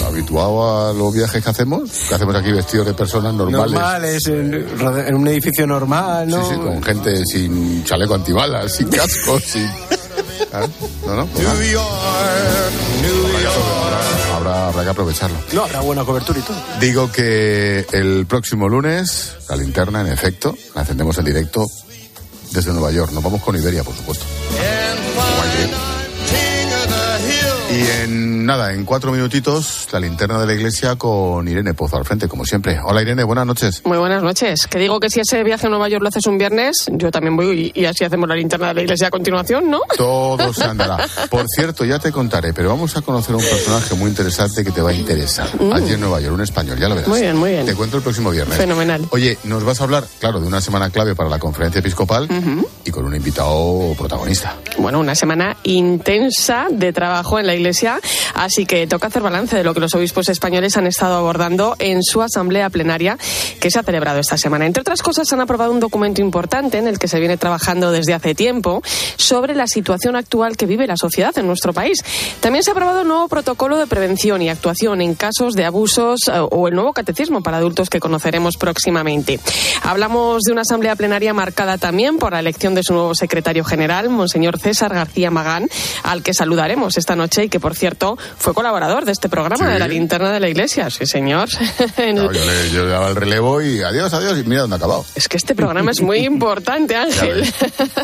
Habituado 0.05 0.89
a 0.89 0.93
los 0.93 1.13
viajes 1.13 1.43
que 1.43 1.49
hacemos, 1.49 1.89
que 2.07 2.15
hacemos 2.15 2.33
aquí 2.35 2.53
vestidos 2.53 2.87
de 2.87 2.93
personas 2.93 3.33
normales. 3.33 3.73
Normales, 3.73 4.25
en, 4.27 4.65
en 5.07 5.15
un 5.15 5.27
edificio 5.27 5.67
normal, 5.67 6.29
¿no? 6.29 6.47
Sí, 6.47 6.53
sí, 6.53 6.59
con 6.59 6.81
gente 6.81 7.21
sin 7.25 7.83
chaleco 7.83 8.15
antibalas, 8.15 8.73
sin 8.73 8.87
casco, 8.87 9.37
sin... 9.45 9.69
¿Ah? 10.53 10.65
No, 11.05 11.15
no, 11.15 11.25
pues 11.27 11.45
nada. 11.45 11.65
Habrá, 14.35 14.67
habrá 14.67 14.83
que 14.83 14.89
aprovecharlo. 14.89 15.37
No, 15.53 15.63
habrá 15.63 15.81
buena 15.81 16.03
cobertura 16.05 16.39
y 16.39 16.41
todo. 16.41 16.57
Digo 16.79 17.11
que 17.11 17.85
el 17.91 18.25
próximo 18.27 18.69
lunes, 18.69 19.35
la 19.49 19.55
linterna, 19.55 20.01
en 20.01 20.07
efecto, 20.07 20.55
la 20.75 20.81
encendemos 20.81 21.17
en 21.17 21.25
directo 21.25 21.65
desde 22.51 22.71
Nueva 22.71 22.91
York. 22.91 23.11
Nos 23.11 23.23
vamos 23.23 23.41
con 23.41 23.55
Iberia, 23.55 23.83
por 23.83 23.95
supuesto. 23.95 24.25
Y 27.77 27.85
en 28.01 28.43
nada, 28.43 28.73
en 28.73 28.85
cuatro 28.85 29.11
minutitos, 29.11 29.87
la 29.91 29.99
linterna 29.99 30.39
de 30.39 30.47
la 30.47 30.53
iglesia 30.53 30.95
con 30.95 31.47
Irene 31.47 31.75
Pozo 31.75 31.97
al 31.97 32.05
frente, 32.05 32.27
como 32.27 32.43
siempre. 32.43 32.79
Hola 32.83 33.03
Irene, 33.03 33.23
buenas 33.23 33.45
noches. 33.45 33.83
Muy 33.85 33.99
buenas 33.99 34.23
noches. 34.23 34.65
Que 34.65 34.79
digo 34.79 34.99
que 34.99 35.11
si 35.11 35.19
ese 35.19 35.43
viaje 35.43 35.67
a 35.67 35.69
Nueva 35.69 35.87
York 35.87 36.01
lo 36.01 36.09
haces 36.09 36.25
un 36.25 36.39
viernes, 36.39 36.87
yo 36.93 37.11
también 37.11 37.35
voy 37.35 37.71
y, 37.75 37.81
y 37.81 37.85
así 37.85 38.03
hacemos 38.03 38.27
la 38.27 38.33
linterna 38.33 38.69
de 38.69 38.73
la 38.73 38.81
iglesia 38.81 39.09
a 39.09 39.11
continuación, 39.11 39.69
¿no? 39.69 39.81
Todo 39.95 40.51
se 40.53 40.63
andará. 40.63 41.05
Por 41.29 41.45
cierto, 41.55 41.85
ya 41.85 41.99
te 41.99 42.11
contaré, 42.11 42.51
pero 42.51 42.69
vamos 42.69 42.97
a 42.97 43.01
conocer 43.01 43.35
a 43.35 43.37
un 43.37 43.43
personaje 43.43 43.93
muy 43.93 44.09
interesante 44.09 44.63
que 44.63 44.71
te 44.71 44.81
va 44.81 44.89
a 44.89 44.93
interesar. 44.93 45.47
Allí 45.71 45.93
en 45.93 45.99
Nueva 45.99 46.19
York, 46.19 46.33
un 46.33 46.41
español, 46.41 46.79
ya 46.79 46.89
lo 46.89 46.95
verás. 46.95 47.07
Mm. 47.07 47.11
Muy 47.11 47.21
bien, 47.21 47.37
muy 47.37 47.51
bien. 47.51 47.65
Te 47.67 47.75
cuento 47.75 47.97
el 47.97 48.01
próximo 48.01 48.31
viernes. 48.31 48.57
Fenomenal. 48.57 49.05
Oye, 49.11 49.37
nos 49.43 49.63
vas 49.63 49.81
a 49.81 49.83
hablar, 49.83 50.03
claro, 50.19 50.39
de 50.39 50.47
una 50.47 50.61
semana 50.61 50.89
clave 50.89 51.13
para 51.13 51.29
la 51.29 51.37
conferencia 51.37 51.77
episcopal 51.77 52.27
y 52.83 52.89
con 52.89 53.05
un 53.05 53.15
invitado 53.15 53.93
protagonista. 53.95 54.55
Bueno, 54.79 54.99
una 54.99 55.13
semana 55.13 55.57
intensa 55.61 56.65
de 56.71 56.91
trabajo 56.91 57.37
en 57.37 57.45
la 57.45 57.53
iglesia, 57.53 57.66
así 58.33 58.65
que 58.65 58.87
toca 58.87 59.07
hacer 59.07 59.21
balance 59.21 59.55
de 59.55 59.63
lo 59.63 59.73
que 59.73 59.79
los 59.79 59.93
obispos 59.95 60.29
españoles 60.29 60.77
han 60.77 60.87
estado 60.87 61.15
abordando 61.15 61.75
en 61.79 62.03
su 62.03 62.21
asamblea 62.21 62.69
plenaria 62.69 63.17
que 63.59 63.71
se 63.71 63.79
ha 63.79 63.83
celebrado 63.83 64.19
esta 64.19 64.37
semana. 64.37 64.65
Entre 64.65 64.81
otras 64.81 65.01
cosas, 65.01 65.31
han 65.33 65.41
aprobado 65.41 65.71
un 65.71 65.79
documento 65.79 66.21
importante 66.21 66.77
en 66.77 66.87
el 66.87 66.99
que 66.99 67.07
se 67.07 67.19
viene 67.19 67.37
trabajando 67.37 67.91
desde 67.91 68.13
hace 68.13 68.35
tiempo 68.35 68.81
sobre 69.15 69.55
la 69.55 69.67
situación 69.67 70.15
actual 70.15 70.57
que 70.57 70.65
vive 70.65 70.87
la 70.87 70.97
sociedad 70.97 71.37
en 71.37 71.47
nuestro 71.47 71.73
país. 71.73 72.03
También 72.39 72.63
se 72.63 72.71
ha 72.71 72.73
aprobado 72.73 73.01
un 73.01 73.07
nuevo 73.07 73.27
protocolo 73.27 73.77
de 73.77 73.87
prevención 73.87 74.41
y 74.41 74.49
actuación 74.49 75.01
en 75.01 75.15
casos 75.15 75.53
de 75.53 75.65
abusos 75.65 76.21
eh, 76.27 76.39
o 76.39 76.67
el 76.67 76.75
nuevo 76.75 76.93
catecismo 76.93 77.41
para 77.41 77.57
adultos 77.57 77.89
que 77.89 77.99
conoceremos 77.99 78.57
próximamente. 78.57 79.39
Hablamos 79.83 80.43
de 80.43 80.51
una 80.51 80.61
asamblea 80.61 80.95
plenaria 80.95 81.33
marcada 81.33 81.77
también 81.77 82.17
por 82.17 82.33
la 82.33 82.39
elección 82.39 82.75
de 82.75 82.83
su 82.83 82.93
nuevo 82.93 83.15
secretario 83.15 83.63
general, 83.63 84.09
Monseñor 84.09 84.59
César 84.59 84.93
García 84.93 85.31
Magán, 85.31 85.67
al 86.03 86.23
que 86.23 86.33
saludaremos 86.33 86.97
esta 86.97 87.15
noche 87.15 87.46
y 87.47 87.49
que, 87.49 87.59
por 87.59 87.75
cierto, 87.75 88.17
fue 88.37 88.53
colaborador 88.53 89.05
de 89.05 89.11
este 89.11 89.27
programa 89.29 89.65
Sí. 89.65 89.73
de 89.73 89.79
la 89.79 89.87
linterna 89.87 90.31
de 90.31 90.39
la 90.39 90.47
iglesia. 90.49 90.89
Sí, 90.89 91.05
señor. 91.05 91.49
Claro, 91.97 92.31
yo, 92.31 92.45
le, 92.45 92.69
yo 92.71 92.83
le 92.85 92.89
daba 92.91 93.09
el 93.09 93.15
relevo 93.15 93.61
y 93.61 93.81
adiós, 93.81 94.13
adiós, 94.13 94.37
y 94.39 94.43
mira 94.47 94.61
dónde 94.61 94.75
ha 94.75 94.77
acabado. 94.77 95.05
Es 95.15 95.27
que 95.27 95.37
este 95.37 95.55
programa 95.55 95.91
es 95.91 96.01
muy 96.01 96.19
importante, 96.25 96.95
Ángel. 96.95 97.43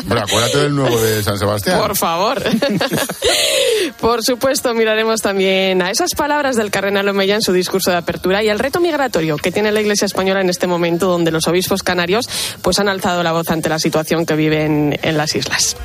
Bueno, 0.04 0.22
acuérdate 0.26 0.58
del 0.58 0.74
nuevo 0.74 1.00
de 1.00 1.22
San 1.22 1.38
Sebastián. 1.38 1.78
Por 1.78 1.96
favor. 1.96 2.42
Por 4.00 4.22
supuesto, 4.24 4.74
miraremos 4.74 5.20
también 5.20 5.82
a 5.82 5.90
esas 5.90 6.10
palabras 6.16 6.56
del 6.56 6.70
cardenal 6.70 7.08
Omeya 7.08 7.34
en 7.36 7.42
su 7.42 7.52
discurso 7.52 7.90
de 7.90 7.96
apertura 7.96 8.42
y 8.42 8.48
al 8.48 8.58
reto 8.58 8.80
migratorio 8.80 9.36
que 9.36 9.52
tiene 9.52 9.72
la 9.72 9.80
Iglesia 9.80 10.06
española 10.06 10.40
en 10.40 10.50
este 10.50 10.66
momento, 10.66 11.06
donde 11.08 11.30
los 11.30 11.46
obispos 11.46 11.82
canarios 11.82 12.26
pues 12.62 12.78
han 12.78 12.88
alzado 12.88 13.22
la 13.22 13.32
voz 13.32 13.48
ante 13.50 13.68
la 13.68 13.78
situación 13.78 14.26
que 14.26 14.34
viven 14.34 14.98
en 15.02 15.16
las 15.16 15.34
islas. 15.34 15.76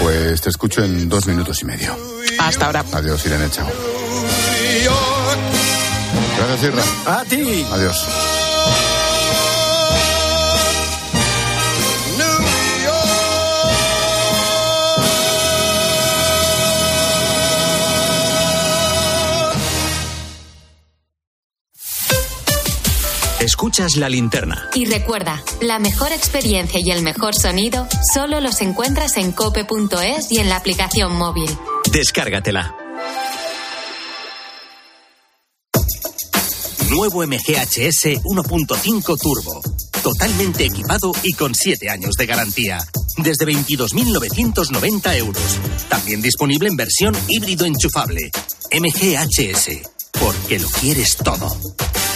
Pues 0.00 0.40
te 0.40 0.50
escucho 0.50 0.84
en 0.84 1.08
dos 1.08 1.26
minutos 1.26 1.62
y 1.62 1.64
medio. 1.64 1.96
Hasta 2.38 2.66
ahora. 2.66 2.84
Adiós, 2.92 3.05
Irene, 3.14 3.48
chao. 3.50 3.66
Gracias, 6.36 6.62
Irra. 6.64 7.18
A 7.18 7.24
ti. 7.24 7.66
Adiós. 7.70 8.06
Escuchas 23.40 23.96
la 23.96 24.08
linterna. 24.08 24.68
Y 24.74 24.86
recuerda, 24.86 25.42
la 25.60 25.78
mejor 25.78 26.10
experiencia 26.10 26.80
y 26.82 26.90
el 26.90 27.02
mejor 27.02 27.34
sonido 27.34 27.86
solo 28.12 28.40
los 28.40 28.60
encuentras 28.60 29.16
en 29.16 29.30
cope.es 29.30 30.32
y 30.32 30.38
en 30.38 30.48
la 30.48 30.56
aplicación 30.56 31.14
móvil. 31.14 31.48
Descárgatela. 31.92 32.85
Nuevo 36.96 37.26
MGHS 37.26 38.22
1.5 38.24 39.18
Turbo. 39.20 39.60
Totalmente 40.02 40.64
equipado 40.64 41.12
y 41.22 41.34
con 41.34 41.54
7 41.54 41.90
años 41.90 42.14
de 42.16 42.24
garantía. 42.24 42.78
Desde 43.18 43.44
22.990 43.44 45.16
euros. 45.18 45.58
También 45.90 46.22
disponible 46.22 46.70
en 46.70 46.76
versión 46.76 47.14
híbrido 47.28 47.66
enchufable. 47.66 48.30
MGHS. 48.72 49.82
Porque 50.18 50.58
lo 50.58 50.68
quieres 50.70 51.18
todo. 51.18 51.54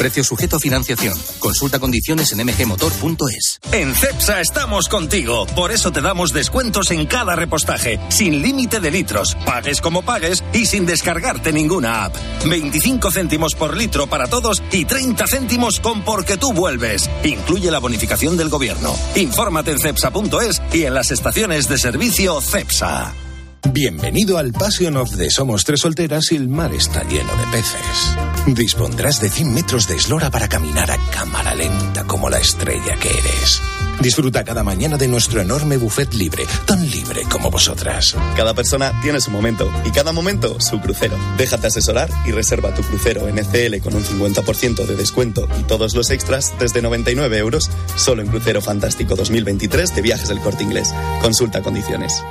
Precio 0.00 0.24
sujeto 0.24 0.56
a 0.56 0.58
financiación. 0.58 1.12
Consulta 1.40 1.78
condiciones 1.78 2.32
en 2.32 2.38
mgmotor.es. 2.46 3.60
En 3.70 3.94
CEPSA 3.94 4.40
estamos 4.40 4.88
contigo. 4.88 5.44
Por 5.54 5.72
eso 5.72 5.92
te 5.92 6.00
damos 6.00 6.32
descuentos 6.32 6.90
en 6.90 7.04
cada 7.04 7.36
repostaje, 7.36 8.00
sin 8.08 8.40
límite 8.40 8.80
de 8.80 8.90
litros, 8.90 9.36
pagues 9.44 9.82
como 9.82 10.00
pagues 10.00 10.42
y 10.54 10.64
sin 10.64 10.86
descargarte 10.86 11.52
ninguna 11.52 12.06
app. 12.06 12.16
25 12.46 13.10
céntimos 13.10 13.54
por 13.54 13.76
litro 13.76 14.06
para 14.06 14.26
todos 14.26 14.62
y 14.72 14.86
30 14.86 15.26
céntimos 15.26 15.80
con 15.80 16.00
Porque 16.02 16.38
tú 16.38 16.54
vuelves. 16.54 17.10
Incluye 17.22 17.70
la 17.70 17.78
bonificación 17.78 18.38
del 18.38 18.48
gobierno. 18.48 18.96
Infórmate 19.16 19.72
en 19.72 19.80
cepsa.es 19.80 20.62
y 20.72 20.84
en 20.84 20.94
las 20.94 21.10
estaciones 21.10 21.68
de 21.68 21.76
servicio 21.76 22.40
CEPSA. 22.40 23.29
Bienvenido 23.68 24.38
al 24.38 24.52
Passion 24.52 24.96
of 24.96 25.16
the 25.16 25.30
Somos 25.30 25.64
Tres 25.64 25.80
Solteras 25.80 26.32
y 26.32 26.36
el 26.36 26.48
mar 26.48 26.72
está 26.72 27.04
lleno 27.04 27.30
de 27.36 27.46
peces. 27.52 28.16
Dispondrás 28.46 29.20
de 29.20 29.28
100 29.28 29.52
metros 29.52 29.86
de 29.86 29.96
eslora 29.96 30.30
para 30.30 30.48
caminar 30.48 30.90
a 30.90 30.96
cámara 31.10 31.54
lenta 31.54 32.04
como 32.04 32.30
la 32.30 32.38
estrella 32.38 32.96
que 32.96 33.10
eres. 33.10 33.60
Disfruta 34.00 34.44
cada 34.44 34.64
mañana 34.64 34.96
de 34.96 35.08
nuestro 35.08 35.42
enorme 35.42 35.76
buffet 35.76 36.14
libre, 36.14 36.46
tan 36.64 36.90
libre 36.90 37.22
como 37.30 37.50
vosotras. 37.50 38.16
Cada 38.34 38.54
persona 38.54 38.98
tiene 39.02 39.20
su 39.20 39.30
momento 39.30 39.70
y 39.84 39.90
cada 39.90 40.12
momento 40.12 40.58
su 40.58 40.80
crucero. 40.80 41.16
Déjate 41.36 41.66
asesorar 41.66 42.08
y 42.26 42.32
reserva 42.32 42.74
tu 42.74 42.82
crucero 42.82 43.28
NCL 43.28 43.80
con 43.82 43.94
un 43.94 44.02
50% 44.02 44.86
de 44.86 44.96
descuento 44.96 45.46
y 45.60 45.64
todos 45.64 45.94
los 45.94 46.10
extras 46.10 46.54
desde 46.58 46.80
99 46.80 47.36
euros 47.36 47.70
solo 47.94 48.22
en 48.22 48.28
Crucero 48.28 48.62
Fantástico 48.62 49.16
2023 49.16 49.94
de 49.94 50.02
Viajes 50.02 50.28
del 50.28 50.40
Corte 50.40 50.64
Inglés. 50.64 50.94
Consulta 51.20 51.60
condiciones. 51.60 52.22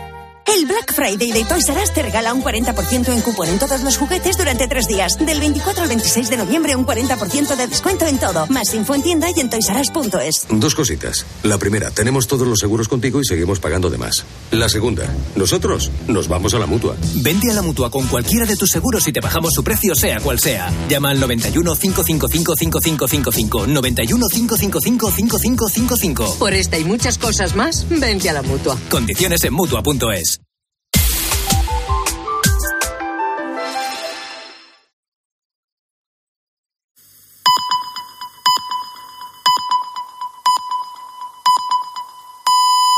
El 0.59 0.65
Black 0.65 0.93
Friday 0.93 1.31
de 1.31 1.45
Toys 1.45 1.69
R 1.69 1.81
Us 1.81 1.93
te 1.93 2.01
regala 2.01 2.33
un 2.33 2.43
40% 2.43 3.13
en 3.13 3.21
cupón 3.21 3.47
en 3.47 3.59
todos 3.59 3.81
los 3.81 3.95
juguetes 3.95 4.37
durante 4.37 4.67
tres 4.67 4.89
días. 4.89 5.17
Del 5.17 5.39
24 5.39 5.83
al 5.83 5.87
26 5.87 6.29
de 6.29 6.35
noviembre, 6.35 6.75
un 6.75 6.85
40% 6.85 7.55
de 7.55 7.67
descuento 7.67 8.05
en 8.05 8.19
todo. 8.19 8.45
Más 8.47 8.73
info 8.73 8.93
en 8.93 9.01
tienda 9.01 9.27
y 9.33 9.39
en 9.39 9.49
toysarus.es. 9.49 10.47
Dos 10.49 10.75
cositas. 10.75 11.25
La 11.43 11.57
primera, 11.57 11.91
tenemos 11.91 12.27
todos 12.27 12.45
los 12.45 12.59
seguros 12.59 12.89
contigo 12.89 13.21
y 13.21 13.25
seguimos 13.25 13.61
pagando 13.61 13.89
de 13.89 13.99
más. 13.99 14.25
La 14.51 14.67
segunda, 14.67 15.05
nosotros 15.37 15.91
nos 16.09 16.27
vamos 16.27 16.53
a 16.53 16.59
la 16.59 16.65
mutua. 16.65 16.97
Vente 17.15 17.49
a 17.49 17.53
la 17.53 17.61
mutua 17.61 17.89
con 17.89 18.05
cualquiera 18.07 18.45
de 18.45 18.57
tus 18.57 18.69
seguros 18.69 19.07
y 19.07 19.13
te 19.13 19.21
bajamos 19.21 19.53
su 19.53 19.63
precio, 19.63 19.95
sea 19.95 20.19
cual 20.19 20.39
sea. 20.39 20.69
Llama 20.89 21.11
al 21.11 21.21
91 21.21 21.73
555 21.73 22.53
5555. 22.57 23.65
91 23.65 24.27
555 24.27 25.09
5555. 25.09 26.35
Por 26.37 26.53
esta 26.53 26.77
y 26.77 26.83
muchas 26.83 27.17
cosas 27.17 27.55
más, 27.55 27.87
vente 27.89 28.29
a 28.29 28.33
la 28.33 28.41
mutua. 28.41 28.77
Condiciones 28.89 29.41
en 29.45 29.53
mutua.es. 29.53 30.41